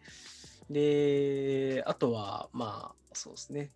[0.70, 3.72] で、あとは、まあ、そうですね、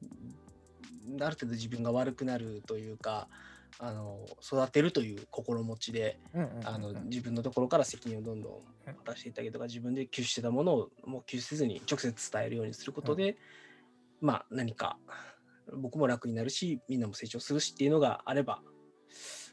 [1.21, 3.27] ある程度自分が悪くなるというか、
[3.80, 6.19] あの育てるという心持ちで、
[7.05, 8.61] 自分のところから責任をどんどん
[9.05, 13.38] 渡していったりとか、自分で吸収してたものをもう吸収せずに直接伝えるようにすることで、
[14.21, 14.97] まあ何か
[15.76, 18.61] 僕も楽になるし、みんなも成長するしっていうのがあれば、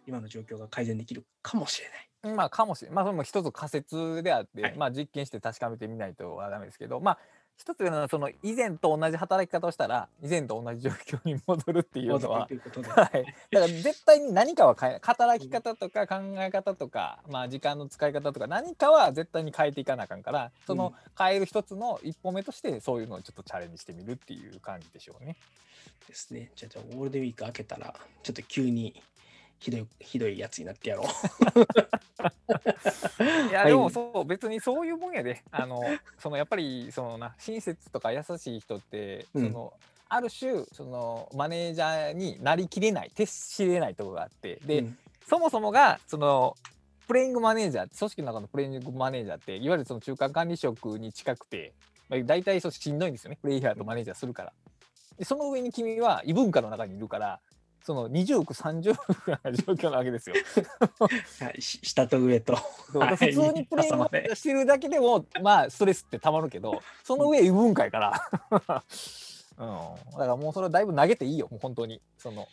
[0.06, 2.36] 今の状況が改善できるかもしれない。
[2.36, 2.96] まあかもしれない。
[2.96, 7.18] まあそれも一つ仮説であって、はいまあ実験して確かめてみないとはダメですけど、まあ
[7.60, 12.40] 一つのはその以前と同じ働き方をしたら以前と同じ状況に戻るっていうのは。
[12.40, 25.36] はい、だから絶対に何かは変え働き方とか考え方とか、まあ、時間の使い方とか何かは絶対に変えていかなあかんからその変える一つの一歩目としてそういうのをちょっとチャレンジしてみるっていう感じでしょうね。
[26.08, 26.50] ですね。
[26.56, 29.02] じゃあ、じゃあゴールデンウィーク明けたら、ちょっと急に
[29.60, 31.06] ひどいひどいやつになってやろう。
[33.50, 33.68] いやはい。
[33.68, 35.42] でもそう別にそういう分野で。
[35.50, 35.82] あの
[36.18, 39.46] そのやっぱりそのな親切とか優しい人って、うん。
[39.48, 39.72] その
[40.08, 44.56] ある種そのマネージャーになりきれない徹しれないところがあって。
[44.64, 44.98] で、うん。
[45.28, 46.56] そもそもがその
[47.06, 51.74] プレイングマネージャー組織の中のプレイングマネージャーっていわゆるその中間管理職に近くて、
[52.08, 53.38] まあ、大体そうしんどいんですよね。
[53.42, 54.52] プレイヤーとマネージャーするから。
[55.18, 57.40] でその上に君は異文化の中にいるから
[57.82, 60.36] その20億30億な状況なわけですよ。
[61.40, 62.56] はい、し下と上と。
[62.56, 63.84] 普通にプレ
[64.32, 68.30] イしてるだけでもまあストレスってたまるけどその上異文化やから、
[69.58, 72.48] うん、だからもうそれはだいぶ投げていいよもう本当にその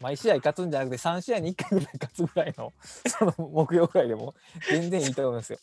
[0.00, 2.72] 毎試合勝つんじゃなくて3試合に1回ぐらい勝つぐらいの
[3.06, 4.34] その目標ぐらいでも
[4.70, 5.58] 全然いいと思いますよ。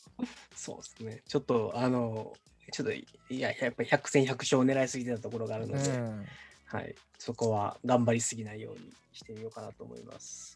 [0.55, 1.21] そうですね。
[1.27, 2.33] ちょっと、あの、
[2.71, 6.25] ちょっと、いや、やっぱり100戦100勝を狙いすぎてたところがあるので、うん
[6.65, 10.55] はい、そこは頑張りすぎないようにしてみようかなと思います。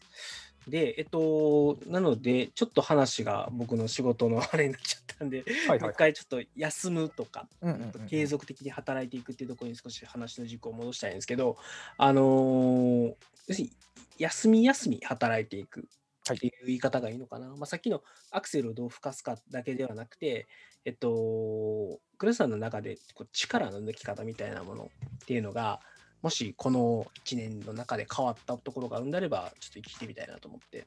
[0.68, 11.56] で、えっと、なので、ちょっと話が僕の仕事のあれになっちゃったんで、はいはいもう一回ちょっと休むとか、うんうんうんうん継続的に働いていくっていうところに少し話の軸を戻したいんですけど、
[11.96, 13.14] あのー
[13.46, 13.72] 要するに
[14.18, 15.88] 休み休み働いていく
[16.34, 17.48] っていう言い方がいいのかな。
[17.48, 20.46] まあ、さっきのアクセルをどう吹かすかだけではなくて、
[20.84, 25.80] えっと、クルさんの中でこう力の抜き方みたいなものっていうのが、
[26.22, 30.86] もしこの1年の中で変わったところがあるんであれば、ちょっと聞いてみたいなと思って。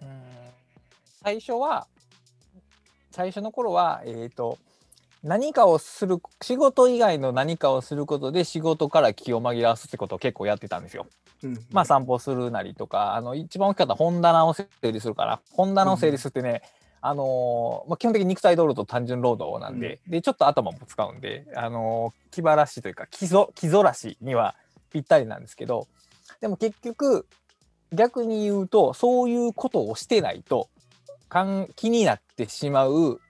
[0.00, 0.60] うん
[1.22, 1.86] 最初は
[3.10, 4.58] 最初の頃はえっ、と
[5.22, 11.06] 何かをする仕事以外の何かをすることで仕事から気を紛らわすってことを結構やってたんですよ。
[11.42, 16.62] うん、まあ散歩するなりとかあの一番大きかった本棚を整理するから本棚を整理するってね、
[17.02, 24.54] あのーまあ、基本的に肉体労働と単純労働なんで,、でちょっと頭も使うんで、あのー気晴らしというか気ぞ気ぞらしには
[24.90, 25.88] ぴったりなんですけど
[26.40, 27.26] でも結局
[27.92, 30.68] 逆に言うとそういうことをしてないと
[31.28, 33.20] かん気になってしまう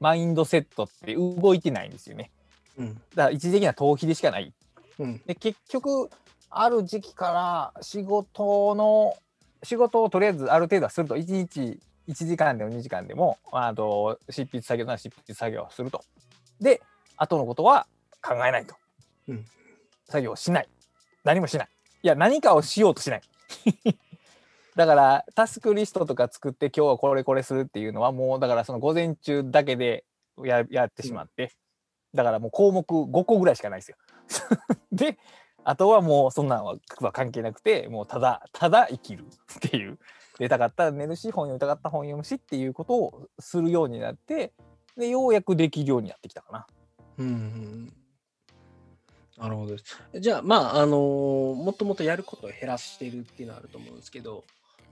[0.00, 2.30] マインドセットって動いてないんですよね。
[2.78, 2.94] うん。
[2.94, 4.52] だから一時的な逃避でしかない
[4.98, 5.20] うん。
[5.26, 6.10] で結局
[6.50, 9.14] ある時期から仕事の
[9.62, 16.02] 仕事をとりあえずある程度はすると1日1時間でも2時間でもあと執筆作業なら執筆作業をすると。
[16.60, 16.80] で
[17.16, 17.86] 後のことは
[18.22, 18.74] 考えないと、
[19.28, 19.44] うん。
[20.06, 20.68] 作業をしない。
[21.24, 21.68] 何もしない。
[22.02, 23.22] いや何かをしようとしない。
[24.76, 30.04] だからタスクリストとか作って今日はこれこれするっていうのはもうだからその午前中だけで
[30.42, 31.52] ややってしまって、
[32.14, 33.96] だからもう項目5個ぐらいしかないですよ。
[34.92, 35.18] で
[35.64, 36.78] あとはもうそんなんは
[37.12, 39.98] 関係なくてもうただただ生きるっていう
[40.40, 44.52] 寝たかったら寝るし本読みたかったら本読むしっていうことをするようになって
[44.96, 46.66] でようやくできるようになってきたかな。
[47.18, 47.92] うんうん
[49.36, 49.84] なるほどです。
[50.20, 54.44] じゃあ、まあ、あのーもっともっとやることを減らしてるっていうのはあると思うんですけど、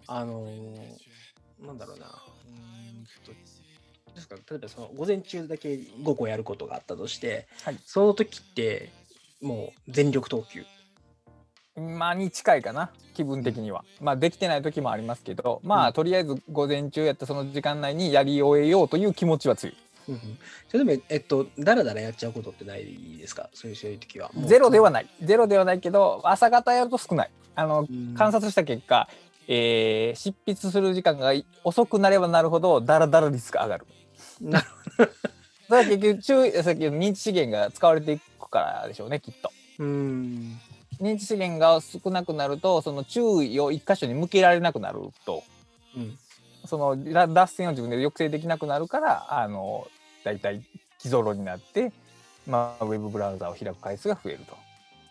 [0.06, 2.52] あのーなんだろうな、うー
[3.02, 3.32] んと、
[4.14, 8.90] ですか、例えばその午前中だけ5個やることがあったとして、はいその時って、
[9.42, 10.64] もう全力投球。
[11.78, 13.84] まあに近いかな気分的には。
[14.00, 19.76] まあできてない時もありますけどまあ、うんとりあえず午前中やったその時間内にやり終えようという気持ちは強い。
[20.08, 23.18] うんうんそれでも、えっと、だらだらやっちゃうことってない？
[23.18, 23.50] ですか？
[23.52, 24.30] そういうそういう時は。
[24.46, 27.30] ゼロではないゼロではないけど朝方やると少ない。
[27.54, 29.08] あのうん観察した結果、
[29.48, 31.32] えー執筆する時間が
[31.64, 33.86] 遅くなればなるほどダラダラ率が上がる。
[34.40, 34.60] な
[35.68, 39.50] それは結局注意さっきの認知資源が使われていくからでしょうねきっと。
[39.78, 40.58] うん。
[41.00, 45.42] 認知資源が少なくなるとその注意を一箇所に向けられなくなると
[45.96, 46.18] うん。
[46.64, 49.86] そのら脱線を自分で抑制できなくなるからあの
[50.24, 50.62] だいたい
[50.98, 51.92] 基ぞろになって、
[52.46, 54.56] まあ、ウェブブラウザを開く回数が増えると。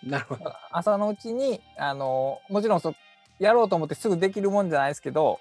[0.04, 0.54] なるほど。
[0.72, 2.94] 朝のうちにあのもちろんそ
[3.40, 5.40] やろうと思ってすぐできるもんじゃないですけど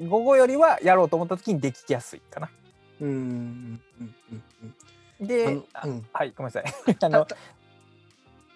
[0.00, 2.48] 午後よりはやろうと思った時にできやすいかな。
[3.00, 3.08] うん。
[3.08, 3.80] うん。
[5.20, 5.28] うん。
[5.28, 5.64] うん。
[5.84, 6.64] うんはいごめんなさい。
[7.00, 7.36] あのた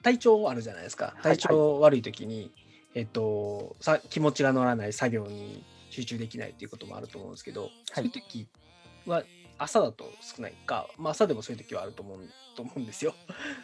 [0.06, 2.52] 体調あるじゃないですかい体調悪い時に、
[2.94, 8.46] えっとさ気持ちが乗らない作業に集中できないっていうこともあると思うんですけど、そういう時
[9.04, 9.24] は
[9.58, 12.18] 朝だと少ないか、まあ、朝でもそういう時はあると思う
[12.54, 13.14] と思うんですよ。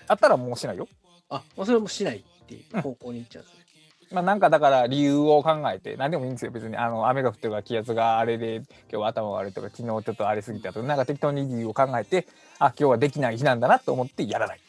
[0.08, 0.88] あったらもうしないよ。
[1.28, 3.62] あもうそれもしないっていう方向に行っちゃうんですね。
[4.10, 12.26] まあ、なんかだから理由を考えて何でもいいんですよ別にあの雨が降ってるから気圧があれで今日は頭悪いとか昨日ちょっと荒れすぎたとかなんか適当に理由を考えて
[12.58, 14.60] あ今日はできない日なんだなと思ってやらない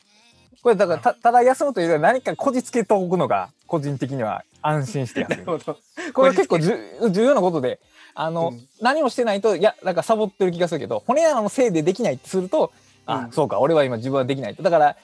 [0.63, 5.77] これだからたただ休むというよりは何かこじつけておくのが個人的には安心して休むなるほど。
[6.13, 7.79] これ結構重要なことで
[8.15, 8.67] あの、うん。
[8.81, 12.71] 何もしてないといやなんかサボってる気がするけど骨なのせいでできないってすると
[13.05, 13.31] あ、うん。
[13.33, 14.63] そうか俺は今自分はできないと。
[14.63, 14.95] だから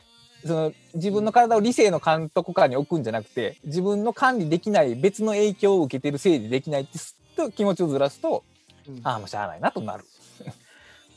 [0.45, 8.45] その自分の体を理性の監督下に置くんじゃなくて自分の管理できない別の影響を受けてるせいでできないってすっと気持ちをずらすと
[8.87, 9.01] うん。
[9.03, 10.05] ああもうしゃあないなとなる。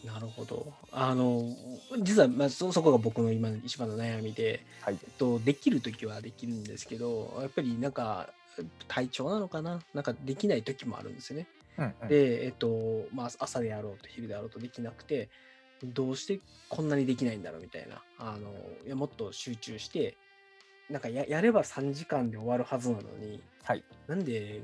[0.04, 0.72] なるほど。
[0.90, 1.44] あの
[2.00, 8.30] 実は、まあ、そそこが僕の今の一番の悩みで、はいえっと、できる時はできるんですけどやっぱりなんか
[8.88, 9.80] 体調なのかな？
[9.94, 11.46] なんかできない時もあるんですよね。
[11.78, 15.30] うんうんで、えっと、まあ、朝であろうと昼であろうとできなくて、
[15.82, 18.02] どうしてこんなにできないんだろうみたいな。
[18.18, 18.52] あの、
[18.86, 20.16] いやもっと集中して、
[20.90, 24.60] なんかややれば3時間で終わるはずなのに、はいなんで、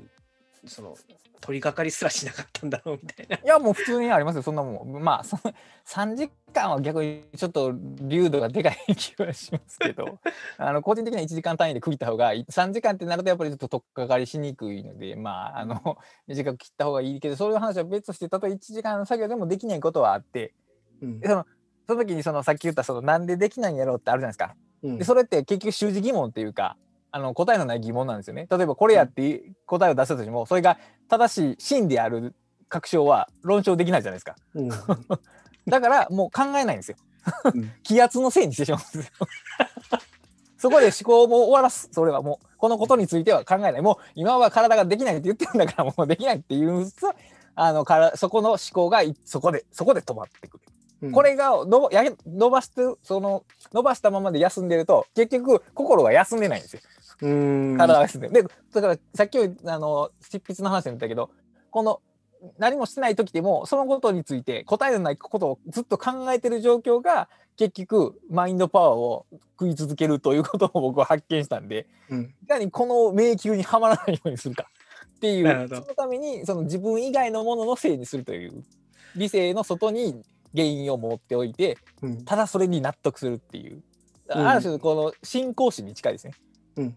[0.65, 0.95] その、
[1.41, 3.37] 取り掛かりすらしなかったんだろうみたいな。
[3.37, 4.41] いやもう普通にありますよ。
[4.41, 5.03] そんなもん。
[5.03, 5.53] まあその
[5.85, 10.19] 3時間は逆にちょっと流度がでかい気はしますけど。
[10.57, 12.45] あの個人的には1時間単位で区切った方がいい。
[12.45, 15.97] 3時間ってなるとやっぱりちょっと取っかかりしにくいのでまああの
[16.27, 20.53] 短く切った方がいいけどそういう話は別として例えば1時間の作業でもできないことはあって。
[21.01, 21.21] うん。
[21.21, 21.45] その
[21.87, 24.55] その時にそのさっき言ったそのなんでできないんやろうってあるじゃないですか。
[24.83, 24.97] うん。
[24.97, 26.77] でそれって結局習字疑問っていうか
[27.11, 28.47] あの答えのない疑問なんですよね。
[28.49, 32.35] 例えばこれやって答えを出したとしてもそれが正しい真である
[32.67, 34.35] 確証は論証できないじゃないですか。
[34.55, 34.69] うん
[35.67, 36.97] だからもう考えないんですよ。
[37.53, 39.27] うん 気圧のせいにしてしまうんですよ。
[40.57, 46.85] そこで思考も終わらすそれはもうこのことについては考えないもう今は体ができないって言ってるんだからもうできないっていう
[47.55, 50.63] あのからそこの思考がいそこでそこで止まってくる。
[51.01, 56.81] うんこれがのや伸ばしてその伸ばしたままで休んでると結局心が休んでないんですよ
[57.19, 58.29] 体が休んで
[58.73, 61.29] だからさっきあの執筆の話で言ったけど
[61.69, 62.01] この
[62.57, 69.25] 何もしてない時でもそのことについて答えのないことをずっと考えてる状況が結局マインドパワーを
[69.59, 72.33] 食い続けるということを僕は発見したんでうん。
[72.43, 74.69] いかにこの迷宮にはまらないようにするか。
[75.17, 78.63] っていうそのためにその自分以外のもののせいにするという
[79.17, 80.21] 理性の外に
[80.55, 82.23] 原因を持っておいてうん。
[82.23, 83.83] ただそれに納得するっていう、
[84.29, 84.47] うん。
[84.47, 86.33] ある種この信仰心に近いですね。
[86.77, 86.95] うん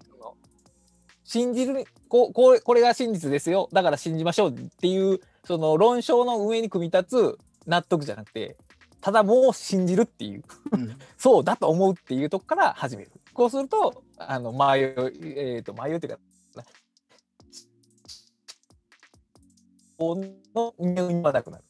[1.24, 8.56] 信じるこうこうこれが真実ですよだから信じましょうっていうその論証の上に組み立つ納得じゃなくて
[9.00, 10.42] ただもう信じるっていう
[10.72, 13.12] うん そうだと思うっていうとこから始める。
[13.32, 16.20] こうするとあの迷い、えー、と迷いっていうか
[19.96, 20.16] こ
[20.54, 21.64] の匂いはなくなる。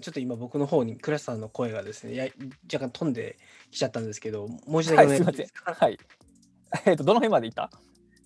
[0.00, 2.24] ちょっと今僕の方にクラスさんの声がですねや
[2.72, 3.36] 若干飛んで
[3.70, 5.74] きちゃったんですけどもう一度だけお願いですか？
[5.74, 5.98] はい。
[6.86, 7.70] えっ、と、どの辺までいった？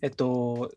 [0.01, 0.73] えっと、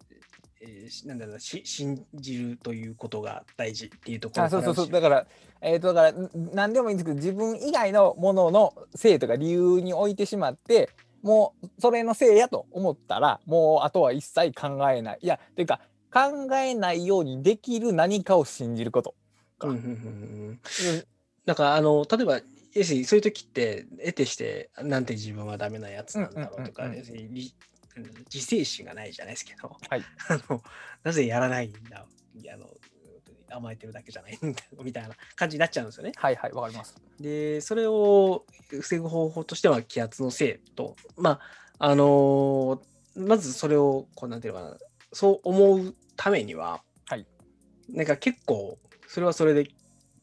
[0.62, 4.89] えーしなんだろうなし信じるということが大事っていうところあそうそうそう。
[4.89, 5.28] だから、
[5.62, 10.89] えっ、と、だから、ん何でもいいんですけど、自分以外のもののせいとか理由に置いてしまって、
[11.22, 15.20] もうそれのせいやと思ったら、もうあとは一切考えない。
[15.22, 15.80] いや、というか、
[16.14, 19.16] 考えないようにできる何かを信じること。
[19.64, 19.84] うんうんうん
[20.49, 20.59] うん
[21.45, 22.39] なんかあの例えば
[22.74, 26.99] 要するにそういう時って得てしてなんて自分はダメなやつなんだろうとか、うんうんうんうん。
[26.99, 27.53] 要するにり
[28.34, 30.03] 自制心がないじゃないですけど、はい。
[30.30, 30.64] あの
[31.03, 32.05] なぜやらないんだ
[32.53, 32.70] あの
[33.49, 36.14] 甘えてるだけじゃないんだみたいな感じになっちゃうんですよね。
[36.16, 36.95] はいはい、わかります。
[37.20, 41.41] でそれを防ぐ方法としては気圧のせいとま
[41.80, 42.82] ああの
[43.16, 44.78] まずそれをこうなんていうのかな
[45.12, 47.26] そう思うためには、はい。
[47.89, 48.78] なんか結構
[49.12, 49.68] それはそれで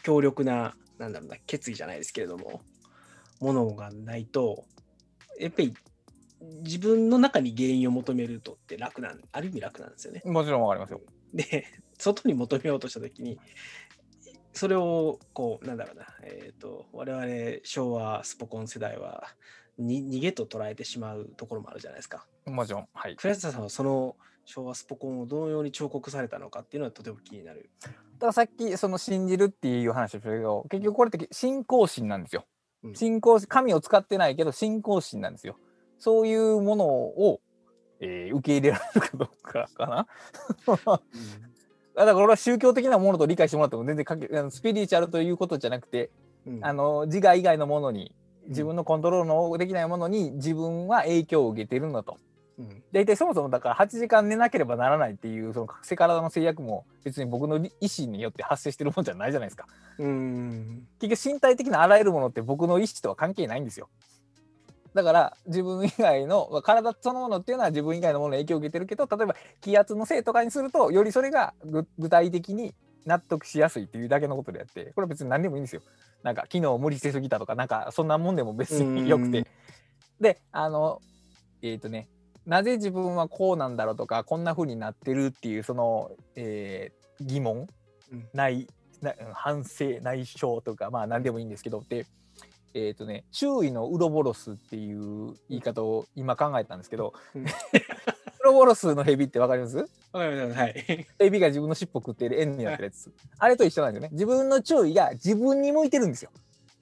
[0.03, 2.63] 強力ななんだろうな決意じゃないですけれども
[3.39, 4.65] ものがないと
[5.39, 5.75] やっぱり
[6.63, 10.23] 自分の中に原因を求めるとって楽なんある意味楽なんですよね。
[10.25, 11.03] もちろんわかりますよ。
[11.35, 11.67] で
[11.99, 13.39] 外に求めようとした時に
[14.55, 19.35] それをこうなんだろうなえっ、と我々昭和スポコン世代は
[19.77, 22.27] に逃げと捉えてしまうところもあるじゃないですか。
[22.47, 22.89] もちろん。
[22.95, 23.17] はい。
[23.17, 24.17] 倉下さんはその
[24.47, 27.69] 昭和スポコンをどのように彫刻されたのかっていうのはとても気になる。
[28.19, 32.45] だからさっきその信じるっていう話をしたけど結局これって信仰心なんですよ
[32.85, 32.95] うん。
[32.95, 35.57] 信仰心神を使ってないけど信仰心なんですよ。
[35.99, 37.41] そういうものを、
[38.01, 40.07] えー受け入れられるかどうかかな。
[41.97, 46.11] だからこれは宗教的なものと理解してもらっても全然関係あのスピリチュアルということじゃなくて
[46.47, 48.15] うんあの自我以外のものに
[48.47, 52.19] 自分のコントロールのできないものに自分は影響を受けてるんだと。
[52.59, 59.67] うん大体そもそもだから8時間寝なければならないっていうそのセ体の制約も別に僕の意思によって発生してるもんじゃないじゃないですか。
[59.99, 63.89] うん結局身体的なあらゆるものって僕の意思とは関係ないんですよ。
[64.95, 72.75] だから自分以外のまあ体そのものっていうのは自分以外のものに影響を受けてるけど例えば気圧のせいとかにするとよりそれが具具体的に
[73.07, 75.83] 納得しやすいっていうだけのことであってこれは別に何でもいいんですよ。
[76.23, 79.47] なんか昨日無理しすぎたとかなんかそんなもんでも別によくうんて。
[80.21, 81.01] であの
[81.63, 82.09] えっ、とね
[82.49, 87.67] なぜ自分はこうなんだろうとかこんな風になってるっていうその、えー疑問
[88.13, 88.29] うん。
[88.33, 88.69] 内
[89.03, 92.07] な反省内省とかまあ何でもいいんですけどで
[92.75, 97.43] えっ、とね周囲のウロボロスっていう言い方を今考えたんですけど、うん。
[98.41, 99.77] ウロボロスのヘビってわかります？
[99.79, 101.07] わかはい。
[101.19, 104.13] ヘビが自分の尻尾食ってる円になってるやつあれと一緒なんですよね。
[104.13, 106.31] 自分の注意が自分に向いてるんですよ。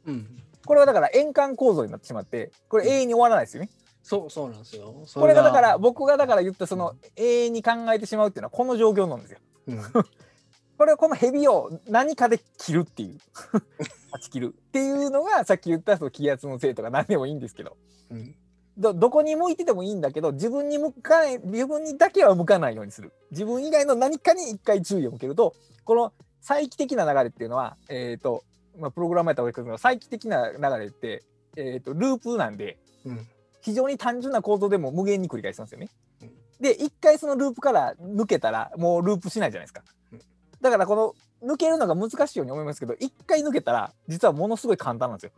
[0.05, 0.43] うん。
[0.67, 3.71] これはだから円環構造になってしまってこれ永遠に終わらないですよね
[4.07, 5.03] そうそうなんですよ。
[5.05, 9.41] そこれがだからが僕がだから言ったその永遠に考えてしまうっていうのはこの状況なんですよ。
[9.67, 9.83] うん。
[10.79, 13.19] これはこのヘビを何かで切るっていう。
[14.13, 14.55] 断ち切る。
[14.57, 17.77] っていうのがさっき言ったその気圧のせいとか何でもいいんですけど。
[18.13, 18.37] うん。
[18.79, 23.13] どどこに向いててもいいんだけど自分に向かない自分にだけは向かないようにする。
[23.33, 25.53] 自分以外の何かに一回注意を向けると
[25.83, 28.45] この再帰的な流れっていうのはえっ、と、
[28.79, 31.25] まあ、プログラムやった方がいいけど再帰的な流れって、
[31.57, 33.27] えー、とループなんでうん
[33.67, 35.89] 非常に単純な構造でも無限に繰り返しますよね
[36.23, 36.31] うん。
[36.61, 40.21] で一回そのループから抜けたらもうループしないじゃないですかうん。
[40.61, 40.95] だからこ
[41.43, 45.33] の抜けるのが難しいように思いますけど一回抜けたら実はものすごい簡単なんですよ。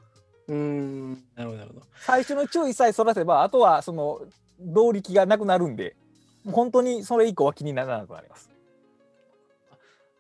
[0.49, 1.87] うーんなるほどなるほど。
[2.05, 4.21] 最初の注意さえそらせばあとはその
[4.61, 5.97] 動力がなくなるんで
[6.45, 8.51] 本当にそれ以降は気にならなくなります。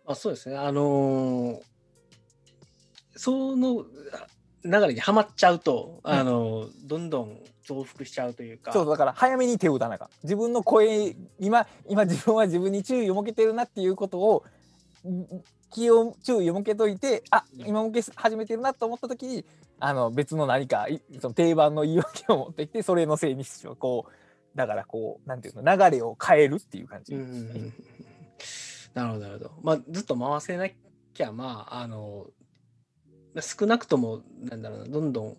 [0.07, 0.57] あそうですね。
[0.57, 1.61] あのー
[3.21, 3.85] その
[4.15, 4.27] あ
[4.65, 8.73] 流れにはまっちゃうと、あの、どんどん増幅しちゃうというか。
[8.73, 14.45] そうだから早めに手を打たなあかん自分の声今今自分は自分に注意を向けてるなっていうことを
[15.07, 15.27] ん
[15.71, 19.45] 気を注意を向けといてあ今向け始めてるなと思った時に
[19.79, 23.77] あの別の何かいその定番の言い訳を持ってきてそれのせいにしよう。
[23.77, 24.13] こう
[24.57, 27.15] だからこうなんていうの流れを変えるっていう感じ、
[28.95, 29.53] なるほど、なるほど。
[29.63, 32.27] まあ、ずっと回せなきゃ、まあ、あの、
[33.43, 35.37] 少なくとも、なんだろうな、どんどん、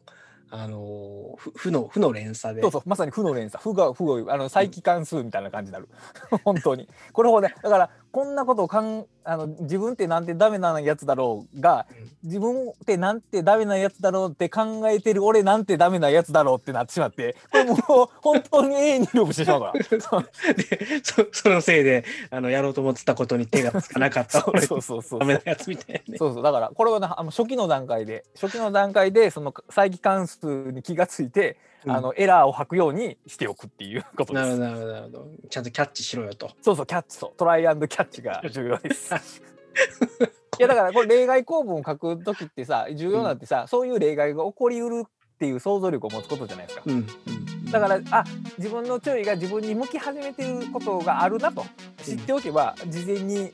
[0.51, 2.61] あの、負の、負の連鎖で。
[2.61, 3.61] そうそうまさに負の連鎖。
[3.63, 5.87] 負が負をあの再帰関数みたいな感じになる。
[6.43, 6.87] 本当に。
[7.13, 11.85] これほねだからこんなことをかんあの自分ってなんてダメなやつだろうが
[12.23, 17.77] 自分ってなんてダメなやつだろうって考えてる俺なんてダメなやつだろうってなってしまってこれもう
[18.21, 19.73] 本当に永遠にループしてしまうから。
[19.79, 24.43] でそそのせいであのやろうと思ってたことに手がつかなかった。
[24.49, 25.19] 俺そうそうそう。
[25.19, 26.17] ダメなやつみたいなね。
[26.17, 26.43] そうそう。
[26.43, 34.57] だからこれはねあの初期の段階で初期の段階でその再帰関数に気がついて、うんあのエラーを吐くようにしておくっていうことです。
[34.57, 35.27] なるほど、なるほど。
[35.49, 36.51] ちゃんとキャッチしろよと。
[36.61, 39.13] そうそうキャッチとトライアンドキャッチが重要です。
[40.59, 46.83] いやだからこれ例外構文を書く時ってさ重要なんてさ、そういう例外が起こりうるっていう想像力を持つことじゃないですか。
[46.85, 46.93] うん。
[46.93, 48.23] うんだからあ
[48.57, 51.63] 自分の注意が自分に向き始めてることがあるなと
[52.03, 53.51] 知っておけば事前に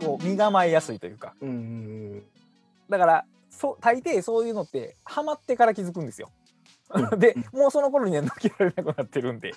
[0.00, 2.22] こう身構えやすいというかうんうん
[2.88, 6.30] だからそう大抵そういうのってハマってから気づくんですよ。
[6.90, 9.52] うんでもうその頃には抜けられなくなってるんで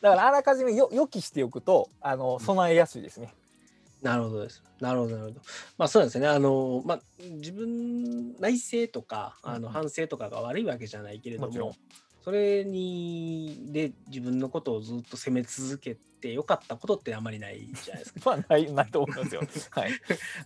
[0.00, 3.32] だからあらかじめよ予期しておくとあの備えやすいですね。
[4.02, 4.62] なるほどです。
[4.80, 5.40] なるほど、なるほど。
[5.78, 6.28] まあそうなんですよね。
[6.28, 11.76] あの、まあ自分、内省とか、あのうん反省とかが悪いわけじゃないけれどもも、
[12.24, 18.20] それに、で自分のことをずっと責め続けてよかったことってあまりないじゃないですか。
[18.30, 19.42] まあないないと思いますよ。
[19.70, 19.92] はい。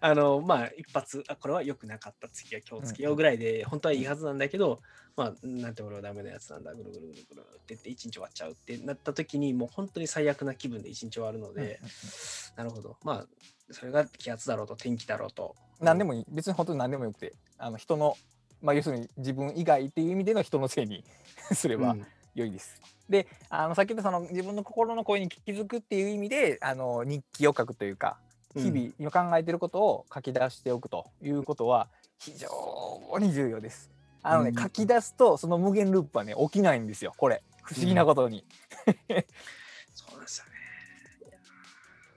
[0.01, 4.81] あの、まあ一発、あ、これは良くなかった、次は気をつけようぐらいで、本当はいいはずなんだけど、
[5.17, 11.81] まあ、なんて俺はダメなやつなんだ、ぐるぐるぐるぐるって言って一日終わっちゃうってなった時に、もう本当に最悪な気分で一日終わるので、
[12.57, 12.97] なるほど。
[13.03, 13.27] まあ、
[13.71, 15.57] それが気圧だろうと天気だろうと。
[15.81, 18.17] 何でもいい別に本当に何でもよくてあの人の
[18.63, 21.05] まあ要するに自分以外っていう意味での人のせいに
[21.53, 22.81] すればうん良いです。
[23.09, 28.19] であのさっき言ったその自分の心の声に気づくっていう意味であの日記を書くというか
[28.55, 31.89] 日々今考えてることを書き出しておくということは
[32.19, 32.49] 非常
[33.19, 33.91] に重要です。
[34.23, 38.45] あのね、うん書き出すとその無限ループはね起きないんですよこれ不思議なことに。
[39.95, 40.57] そうなんですよね。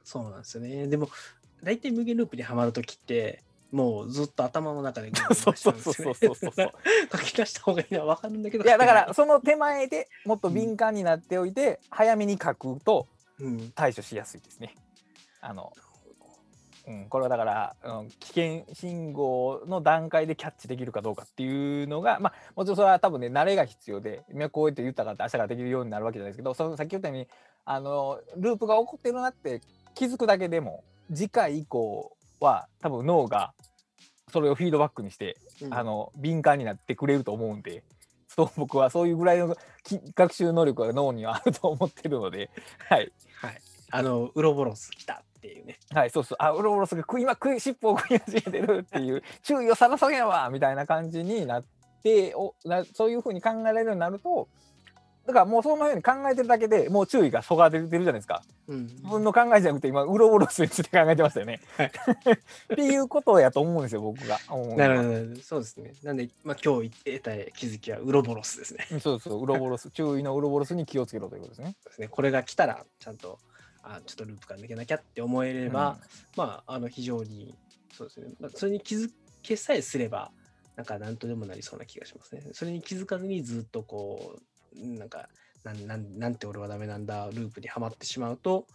[0.04, 0.88] そうなんですよね。
[0.88, 1.10] でも、
[1.64, 6.72] 大体無限ループにはまるときって、もうずっと頭の中でそう そうそうそうそうそう。
[7.12, 8.64] 書き出した方がいいのは分かるんだけど。
[8.64, 13.08] いやだから、その手前でもっと敏感になっておいて早めに書くと
[13.40, 14.76] うん、対処しやすいですね。
[15.42, 15.72] あの
[16.88, 27.28] うん、これはだから、うん、危険信号の段階でキャッチできるかどうかっていうのが、まあ、もちろんそれは多分ね慣れが必要で今こうやって言ったからって明日からできるようになるわけじゃないですけどそのさっき言ったように
[27.66, 29.62] あのループが起こってるなって
[29.94, 33.54] 気づくだけでも次回以降は多分脳が
[34.32, 37.84] それをフィードバックにして、うんあの敏感になってくれると思うんで。
[38.30, 42.52] そう僕はそういうぐらいのき学習能力が脳にはあると思ってるので、
[42.88, 43.12] はい、
[43.42, 43.62] はい。
[43.92, 45.80] あの、ウロボロス来たっていうね。
[45.90, 51.66] はい、そうそう、あ、ウロウロスが食い、今食い、尻尾を食い始めてるっていう、注意をさらさげやわみたいな感じになっ
[52.04, 54.48] て、おなそういうふうに考えられるようになると、
[55.30, 58.42] だからもうそのように考えてるだけでもう注意がそがれてるじゃないですか。
[58.68, 58.88] うん。
[58.88, 61.60] 自分の考えじゃなくて今、ウロウロスについて考えてましたよね。
[61.78, 61.92] はい
[62.74, 64.40] っていうことやと思うんですよ、僕が。
[64.76, 65.42] なるほど。
[65.44, 65.94] そうですね。
[66.02, 68.88] なんで、まあ、今日得た気づきはウロボロスですね。
[68.92, 71.76] うんそうそう、ウロボロス、 注意のウロボロスに気をつけろということですね。
[71.86, 73.38] ですねこれが来たら、ちゃんと、
[73.84, 76.00] あちょっとループから抜けなきゃって思えれば、
[76.36, 77.56] まあ、あの非常に、
[77.94, 78.34] そうですね。
[78.40, 79.12] まあ、それに気づ
[79.44, 80.32] けさえすれば、
[80.80, 82.42] なんか何とでもなりそうな気がしますね。
[82.54, 84.42] それに気づかずにずっとこう、
[84.74, 85.30] なんか、
[85.64, 88.66] なんなんなんて俺はダメなんだ、ループにはまってしまうと、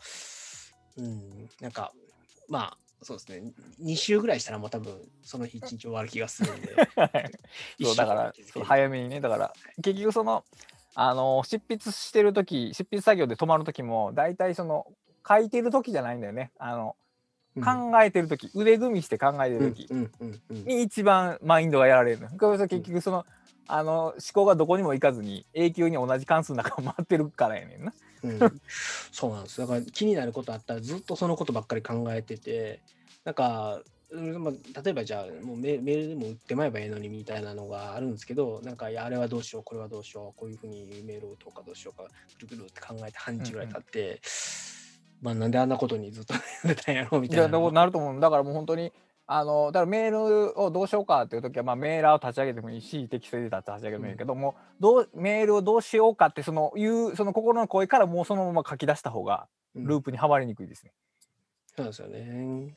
[0.96, 1.92] うん、なんか、
[2.48, 3.52] まあ、そうですね。
[3.82, 6.74] 2週ぐらいしたらもう多分、その日一日終わる気がするんで。
[6.96, 7.30] はい。
[7.82, 8.34] そうだから
[8.64, 9.20] 早めにね。
[9.20, 10.44] だから結局その
[10.94, 14.86] あの執筆してる時執筆作業で止まる時も大体その
[15.28, 16.50] 書いてる時じゃないんだよね。
[16.58, 16.96] あの、
[17.56, 20.64] 考えてる時腕組みして考えてる時うんうんうんうん。
[20.64, 22.28] に一番マインドがやられるの。
[22.30, 23.26] これさ結局その
[23.66, 27.92] あの思考がどこにも行かずに永久に同じ関数の中を回ってるからやねんな。
[28.24, 28.60] うん、
[29.12, 32.80] そうなんですだから気になることあったらずっとそのことばっかり考えてて
[33.22, 42.08] なんか、例えばじゃあもうメメールでも打ってまえばいいのにみたいなのがあるんですけどなんかいやあれはどうしようこれはどうしようこういうふうにメールを打とうかどうしようか
[42.40, 44.20] ぐるぐるって考えて半日ぐらい経って、
[45.20, 46.40] まあなんであんなことにずっとや
[46.72, 48.20] ってたんやろうみいやたいなどうなると思う。
[48.20, 48.92] だからもう本当に
[49.26, 60.92] あのだからメールをどうしようかっていう時は、まあ、メーラーを立ち上げてもいいしテキストエディター立ち上げてもいいけども、どうメールをどうしようかってそのいうその心の声からもうそのまま書き出した方がうんループにはまりにくいですね。
[61.76, 62.76] そうですよね。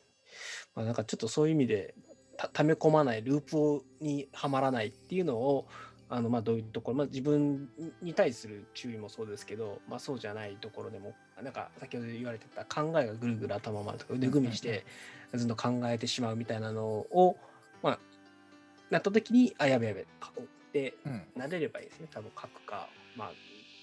[0.73, 1.95] まあ、なんかちょっとそういう意味で
[2.37, 5.67] た溜め込まないループをにはまらないっていうのを
[6.09, 7.69] あのまあどういうところ、まあ、自分
[8.01, 14.85] に対する注意もそうですけど、まあ、そうじゃないところでもなんか先ほど言われてた考えがぐるぐる頭回るとか腕組みして
[15.33, 17.35] ずっと考えてしまうみたいなのを、
[17.83, 17.99] まあ、
[18.89, 21.21] なった時にあやべやべ書こうってうん。
[21.35, 22.07] なれればいいですね。
[22.11, 23.31] 多分書くか、まあ、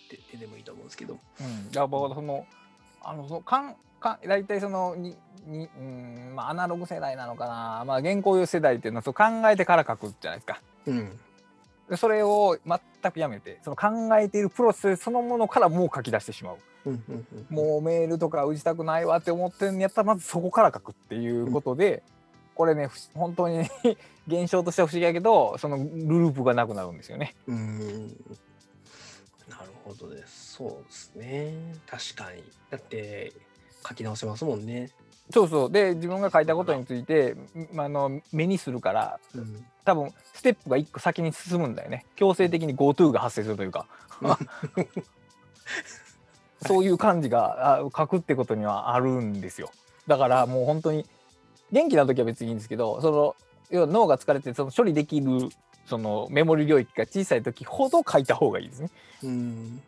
[0.09, 1.18] 手手でもいいと思うんですけど。
[1.41, 2.47] うん、だからその
[3.03, 5.16] あのそのかんか大体そのに
[5.47, 10.62] に、うんまあ、アナログ世代なのかな、まあ、原稿用世代っていうのはそう考えてから書くじゃないですか。
[10.87, 11.09] うん。
[11.09, 11.14] で
[11.97, 16.57] それを全くやめてその考えているプロセスそのものからもう書き出してしまう。
[17.49, 22.03] もうメールとか打ちたくないわって思ってんやったらまずそこから書くっていうことで、
[22.55, 23.61] これね本当に
[24.28, 27.35] 現象としては不思議やけどそのループがなくなるんですよね。
[27.47, 28.09] うーん
[29.49, 30.55] なるほどです。
[30.55, 31.55] そうですね。
[31.87, 32.45] 確かに。
[32.70, 33.32] だって
[33.87, 34.91] 書き直せますもんね。
[35.31, 37.35] そうそうで自分が書いたことについて
[37.75, 39.64] んあの目にするからうん。
[39.85, 43.87] 多分ステップが一個先に進むんだよね強制的に GoTo が発生するというか
[46.66, 49.70] そういう感じがあ書くってことにはあるんですよ
[50.07, 51.05] だからもう本当に
[51.70, 53.37] 元気な時は別にいいんですけどその
[53.70, 55.51] 要は脳が疲れてその処理できる
[55.87, 58.91] そのメモリ領域が小さい時ほど書いた方がいいですね。
[59.22, 59.83] うん。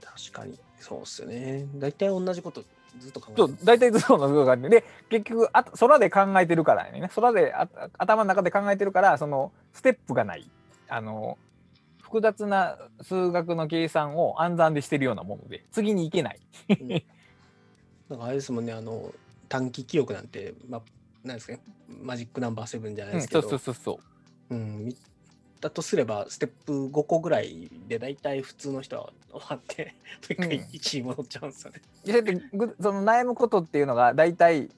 [0.00, 0.58] 確かに。
[0.78, 1.66] そうっすよね。
[1.74, 2.64] 大体同じこと
[2.98, 7.68] ずっと考えてそう大体そうなことがあってで結局あ空で考えてるからやね空であ
[7.98, 10.48] 頭の中で考えてるからそのステップがない。
[10.88, 11.38] あの
[12.02, 16.40] 複雑な数学の計算を暗算でしてるようなもので次に行けない。
[18.10, 19.14] なんかあれですもんね、あの、
[19.48, 20.82] 短期記憶なんて、まあ、
[21.24, 21.60] なんですかね、
[22.02, 24.00] マジックナンバーセブンじゃないうんですけど、そうそうそうそ
[24.50, 24.54] う。
[24.54, 24.96] うん、み
[25.60, 29.94] だとすれば、ステップ5個ぐらいで大体普通の人は終わって、
[30.28, 31.82] もう一回うん1に戻っちゃうんですよね。
[32.04, 34.70] いやだってぐその悩むことっていうのが大体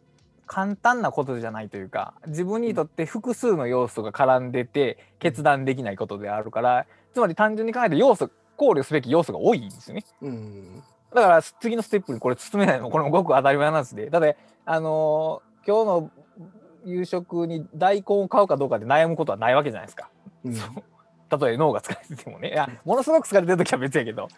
[0.46, 10.04] 簡単なことじゃないというか自分にとって複数の要素が絡んでて決断できないことであるからつまり単純に考えて要素考慮すべき要素が多いんですよね。
[10.20, 10.82] うん。
[11.14, 16.10] だから次のステップにこれ進めないのもこれもごく当たり前なんですでだってあのー今日の
[16.84, 20.10] 夕食に大根を買うかどうかで悩むことはないわけじゃないですか。
[20.44, 20.54] うん。
[20.54, 20.82] そう。
[21.28, 22.50] たとえ脳が疲れててもね。
[22.50, 24.28] いやものすごく疲れてる時は別やけど。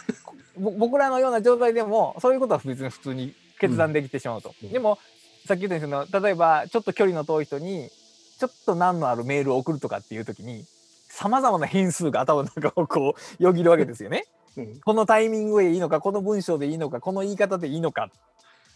[0.58, 4.54] ぼ僕らのような状態でもそういうことは別に普通に決断できてしまうと。
[4.62, 4.70] うん。
[4.70, 4.98] でも
[5.46, 7.90] さっき言ったようにその例えばちょっと距離の遠い人に
[8.38, 10.64] ちょっと難のあるメールを送るとかっていう時に
[11.08, 14.24] さまざまな変数が頭の中をこう よぎるわけですよね。
[14.56, 14.80] うん。
[14.80, 18.10] このタイミングでいいのかこの文章でいいのかこの言い方でいいのか。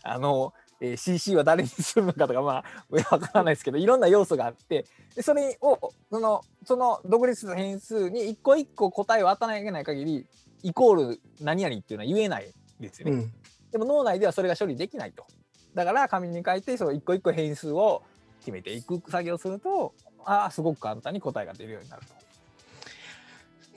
[0.03, 0.53] あの、
[0.83, 10.27] えー CC は誰にするのかとかまあわからないですけどいろんな要素があってでそれをそのその独立した変数に一個一個答えを与えないけない限り
[10.65, 13.13] イコール何々っていうのは言えないんですよね。
[13.13, 13.33] うん
[13.73, 15.27] でも脳内ではそれが処理できないと。
[15.75, 18.03] だから紙に書いてその一個一個変数を
[18.41, 19.95] 決めていく作業をすると
[20.27, 22.13] ああすごく簡単に答えが出るようになると。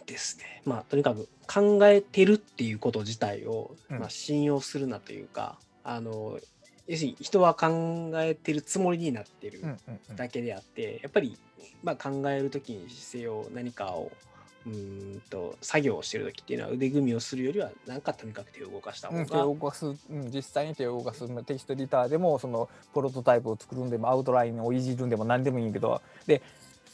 [0.05, 0.61] ですね。
[0.65, 6.39] まあとにかく考えてるっていうこと自体を、うんまあ、信用するなというかあの
[6.87, 9.61] 要するに人は考えてるつもりになってる
[10.15, 11.37] だけであって、やっぱり、
[11.83, 14.11] まあ、考える時にせよ何かを
[14.65, 19.95] うーんと作業をしてる時っていうのは腕組みをするよりはなんかとにかく手を動かした方うん、が、手を動かす、うん、
[20.33, 26.41] 実際に手を動かすテキストエディターでもそのプロトタイプを作るんでもアウトラインをいじるんでも何でもいいけどで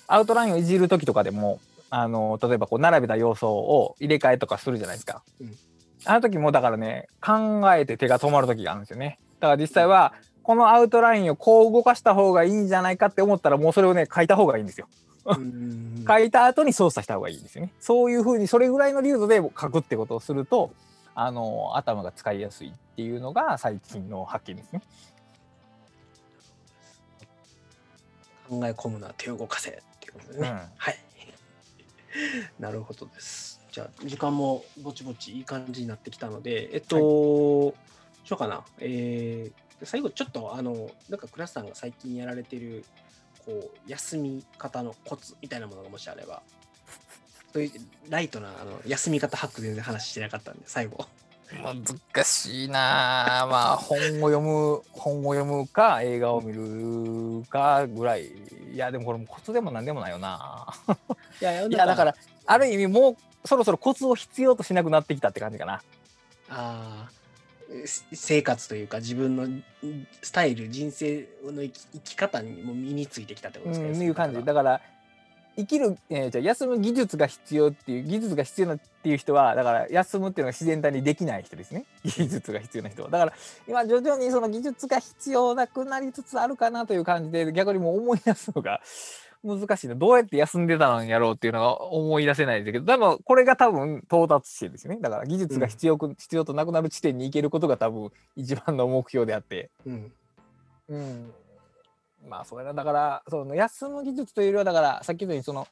[0.08, 5.55] アウトラインをいじる時とかでもあの例えばこう並べた要素を入れ替えとかするじゃないですか、うん。
[6.05, 10.13] あの時もだからね考えて手が止まる時があるんですよねだから実際は
[10.43, 14.88] このアウトラインをこう動かした方がいいんじゃないかって思ったらもうそれをね書いた方がいいんですよ。
[16.08, 17.74] 書いた後に操作した方がいいんですよね。
[17.80, 20.72] そういうふうにそれぐらいの流度で書くってことをすると
[21.13, 24.82] あの頭が使いやすいっていうのが最近の発見ですね。
[28.47, 30.55] 考え込むな手を動かせっていうことでね、うん。
[30.78, 30.97] はい。
[32.59, 33.62] なるほどです。
[33.72, 37.74] じゃあ時間もぼちぼちいい感じになってきたのでえっと、どう
[38.24, 38.64] しようかな。
[38.80, 42.86] えー最後ちょっとあのなんかクラスさんが最近やられてる
[43.46, 46.42] こう休み方のコツみたいなものがもしあれば。
[47.54, 47.72] そういう
[48.10, 51.06] ライトなあの休み方ハック全然話してなかったんで最後。
[51.52, 53.42] 難しいな。
[53.43, 58.28] あまあ本を読む本を読むか映画を見るかぐらい。
[58.74, 60.68] いやでもこれもコツでも何でもないよな。
[61.42, 62.16] いや いやだから
[62.46, 65.74] ある意味もうそろそろコツを必要としなくなってきたって感じかな。
[65.74, 65.82] あ
[66.50, 67.21] あせ
[67.86, 69.64] 生活というか自分のん
[70.22, 74.43] スタイル人生の生き生き方にも身についてきたってことですか、うん、ねいう感じ。
[74.43, 74.82] だから
[75.58, 81.86] 生きる、えーじゃあ休む技術が必要っていう技術が必要なっていう人はだから休むっていうのが自然体にできない人ですね。
[82.04, 83.10] 技術が必要な人は。
[83.10, 83.34] だから
[83.68, 88.82] 今徐々にその技術が必要なくなりつつあるかなという感じで逆にもう思い出すのが
[89.43, 89.96] 難しいな。
[89.96, 92.86] どうやって休んでたのやろうっていうのが思い出せないんですけど。
[92.86, 95.00] 多分これが多分到達してですよね。
[95.01, 99.72] だから技術が必要く、必要となくなる地点に行けることが多分一番の目標であって。
[99.86, 100.12] らうん。
[100.89, 101.34] うん、
[102.28, 105.68] まあそれはだからその休む技術というよりはだからさっき言ったようにその、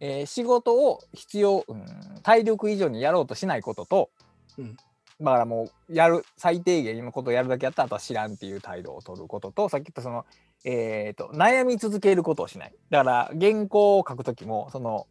[0.00, 1.84] えー仕事を必要、うん、
[2.22, 4.10] 体力以上にやろうとしないことと、
[4.58, 4.76] うん。
[5.20, 10.24] だからもうやる最低限のことをやるだけやったらあとは知らんっていう態度を取ることとさっき言ったその、
[10.64, 12.74] えー、と悩み続けることをしない。
[12.90, 15.06] だから原稿を書く時もその、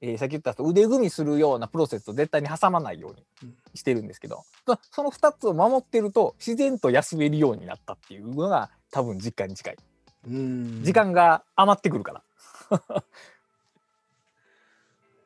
[0.00, 3.56] えーさっき言った腕組みするようなプロセスを絶対に挟まないようにうん。
[3.74, 9.76] してるんですけど、そその2つを守ってると自然と休めるようになったっていうのが多分実感に近い。
[10.28, 10.82] うん。
[10.82, 12.22] 時間が余ってくるから、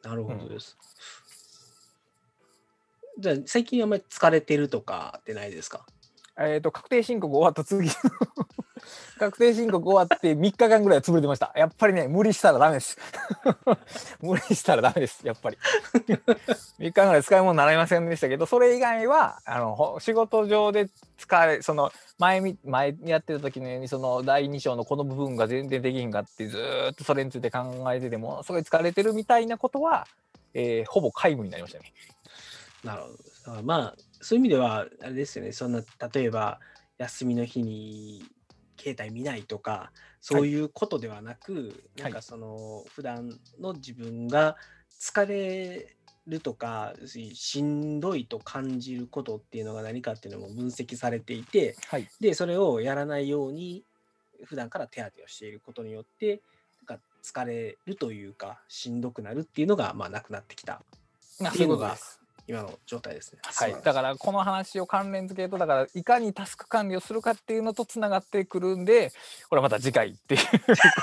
[0.02, 0.76] なるほどです。
[3.18, 5.84] じゃあ最近あんまり疲れてるとかってないですか？
[6.40, 7.94] えっと確定申告終わった次の
[9.18, 12.96] 確定申告終わって3日間ぐらい潰れてましたやっぱりね無理したらダメです
[14.22, 15.58] 無理したらダメですやっぱり
[16.80, 20.88] 3日間ぐらい使い物になりませんでしたけどそれ以外はあの仕事上で
[21.18, 26.58] 疲れその前み前やってた時のようにその第2章のこの部分が全然できひんかってず
[26.92, 30.06] っとそれについて考えててもすごい疲れてるみたいなことは、
[30.54, 31.92] えーほぼ皆無になりましたね。
[32.82, 33.02] なる
[33.44, 33.62] ほど。
[33.62, 35.52] まあそういう意味ではあれですよね。
[35.52, 35.82] そんな
[36.12, 36.60] 例えば
[36.98, 38.22] 休みの日に
[38.78, 44.56] 携帯見ないとかそういうことではなく、いなんかその普段の自分が
[45.00, 53.84] 疲れるとかししんどいと感じることっていうのが何かっていうのも分析されていてはい、でそれをやらないように
[54.44, 56.42] 普段から手当てをしていることによって
[56.86, 60.82] なんか疲れるというかしんどくなるっていうのがまあなくなってきた
[61.40, 61.96] まあっていうのが。
[62.50, 63.38] 今の状態ですね。
[63.42, 69.12] はい、だからこの話を関連付けるとだからいかにタスク管理をするかっていうのとつながってくるんで
[69.48, 70.40] これはまた次回っていう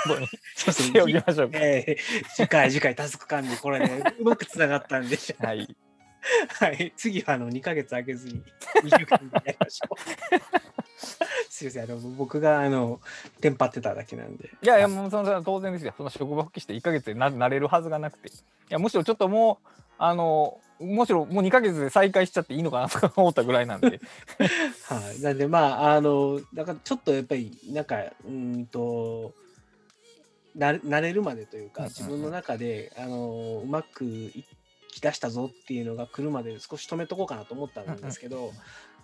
[0.02, 0.86] ことに そうですね。
[0.88, 1.58] しておきましょうか。
[1.58, 5.76] えー次回、次回タスク管理、これね、 うまくつながったんで、はい、
[6.60, 8.42] はい、次はあの2ヶ月空けずに
[8.82, 9.98] 2週間でやりましょう。
[11.50, 13.00] すいません、あの僕があの
[13.40, 14.50] テンパってただけなんで。
[14.62, 15.94] いやいやもうその当然ですよ。
[15.96, 18.28] その職場復帰して1ヶ月でななれるはずがなくて。
[18.28, 18.32] い
[18.68, 19.68] やむしろちょっともう
[19.98, 24.00] あのむしろもう2ヶ月で再開しちゃっていいのかなとか思ったぐらいなんで。
[24.88, 29.32] はい、なんでまああのだからちょっとやっぱりなんかうーんと
[30.56, 34.44] 慣れるまでというか自分の中であのうまくい
[34.92, 38.52] き出したぞっていうのが来るまで少し止めとこうかなと思ったんですけど、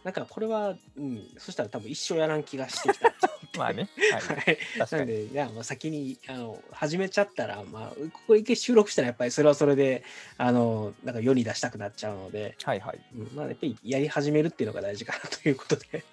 [0.04, 3.12] なんかこれは、うん、そしたら多分一生やらん気がしてきた。
[3.56, 4.58] まあね、は、はい。
[4.76, 4.98] い、確かに。
[4.98, 10.04] なので、いやまあ先にあの始めちゃったら、まあ、ここ一回収録したら、やっぱりそれはそれで
[10.36, 12.98] あのなんか世に出したくなっちゃうので、はいはい。
[13.16, 16.04] うんまあ、やっぱりやり始めるっていうのが大事かなということで、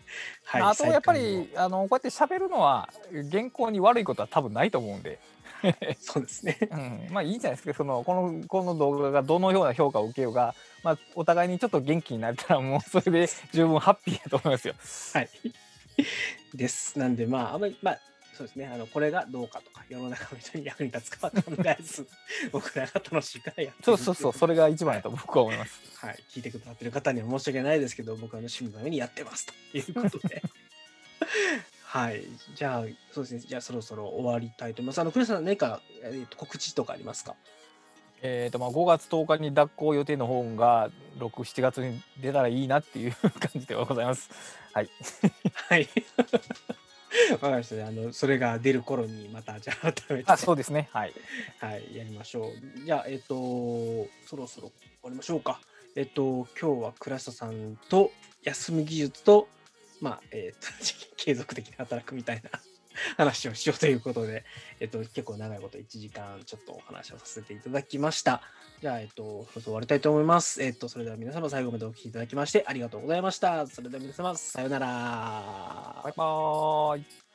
[0.46, 2.90] はい、あとやっぱりあのこうやって喋るのは
[3.30, 5.20] 原稿に悪いことは多分ないと思うんで、
[6.00, 6.58] そうですね。
[6.72, 14.76] うん、まあいいじゃないですかそのこのこの動画がどのような評価を受けようが、まあ、お互いにちょっと元気になれたらもうそれで十分ハッピーだと思いますよ。
[15.14, 15.30] はい。
[16.54, 16.98] です。
[16.98, 18.00] なんで、まあ、あまり、まあ、
[18.34, 18.68] そうですね。
[18.68, 22.08] あの、これがどうかとか、世の中の人に役に立つかは考えず、
[22.52, 25.80] 僕らが楽しいからやってるそうそうそうそれが一番だと僕は思います。
[25.98, 26.18] はい。
[26.30, 30.42] 聞いてくださってる方には申し訳ないですけど、僕は趣味のためにやってますということで。
[31.92, 32.24] はい。
[32.56, 33.40] じゃあ、そうですね。
[33.42, 35.00] じゃあ、そろそろ終わりたいと思います。
[35.00, 37.36] あの、クリスさん、何か、えーと告知とかありますか？
[38.22, 40.90] えーとまあ、5月10日に脱行予定の本が
[41.20, 44.30] 67月に出たらいいなっていう 感じではございます。
[44.72, 44.90] はい、
[45.68, 45.90] はい。
[47.34, 47.84] わかりましたね。
[47.84, 50.32] あの、それが出る頃に、また、じゃあ、改めて。
[50.32, 50.88] あそうですね。
[50.94, 51.14] はい、
[51.60, 52.86] はい、やりましょう。
[52.86, 55.60] じゃあ、えっ、と、そろそろ終わりましょうか。
[55.98, 58.14] えっ、と、今日は倉下さんと
[58.44, 59.50] 休み技術と、
[60.02, 60.68] まあ、えっ、と、
[61.16, 62.50] 継続的に働くみたいな
[63.16, 64.44] 話をしようということで、
[64.80, 68.42] えっ、と、結構長いこと1時間ちょっとお話をさせていただきました。
[68.82, 70.62] じゃあ、えっ、と、そろそろ終わりたいと思います。
[70.64, 73.68] えっ、と、それでは皆様最後までお聴きいただきましてありがとうございました。
[73.68, 76.02] それでは皆様、さようなら。
[76.04, 77.31] バイバーイ。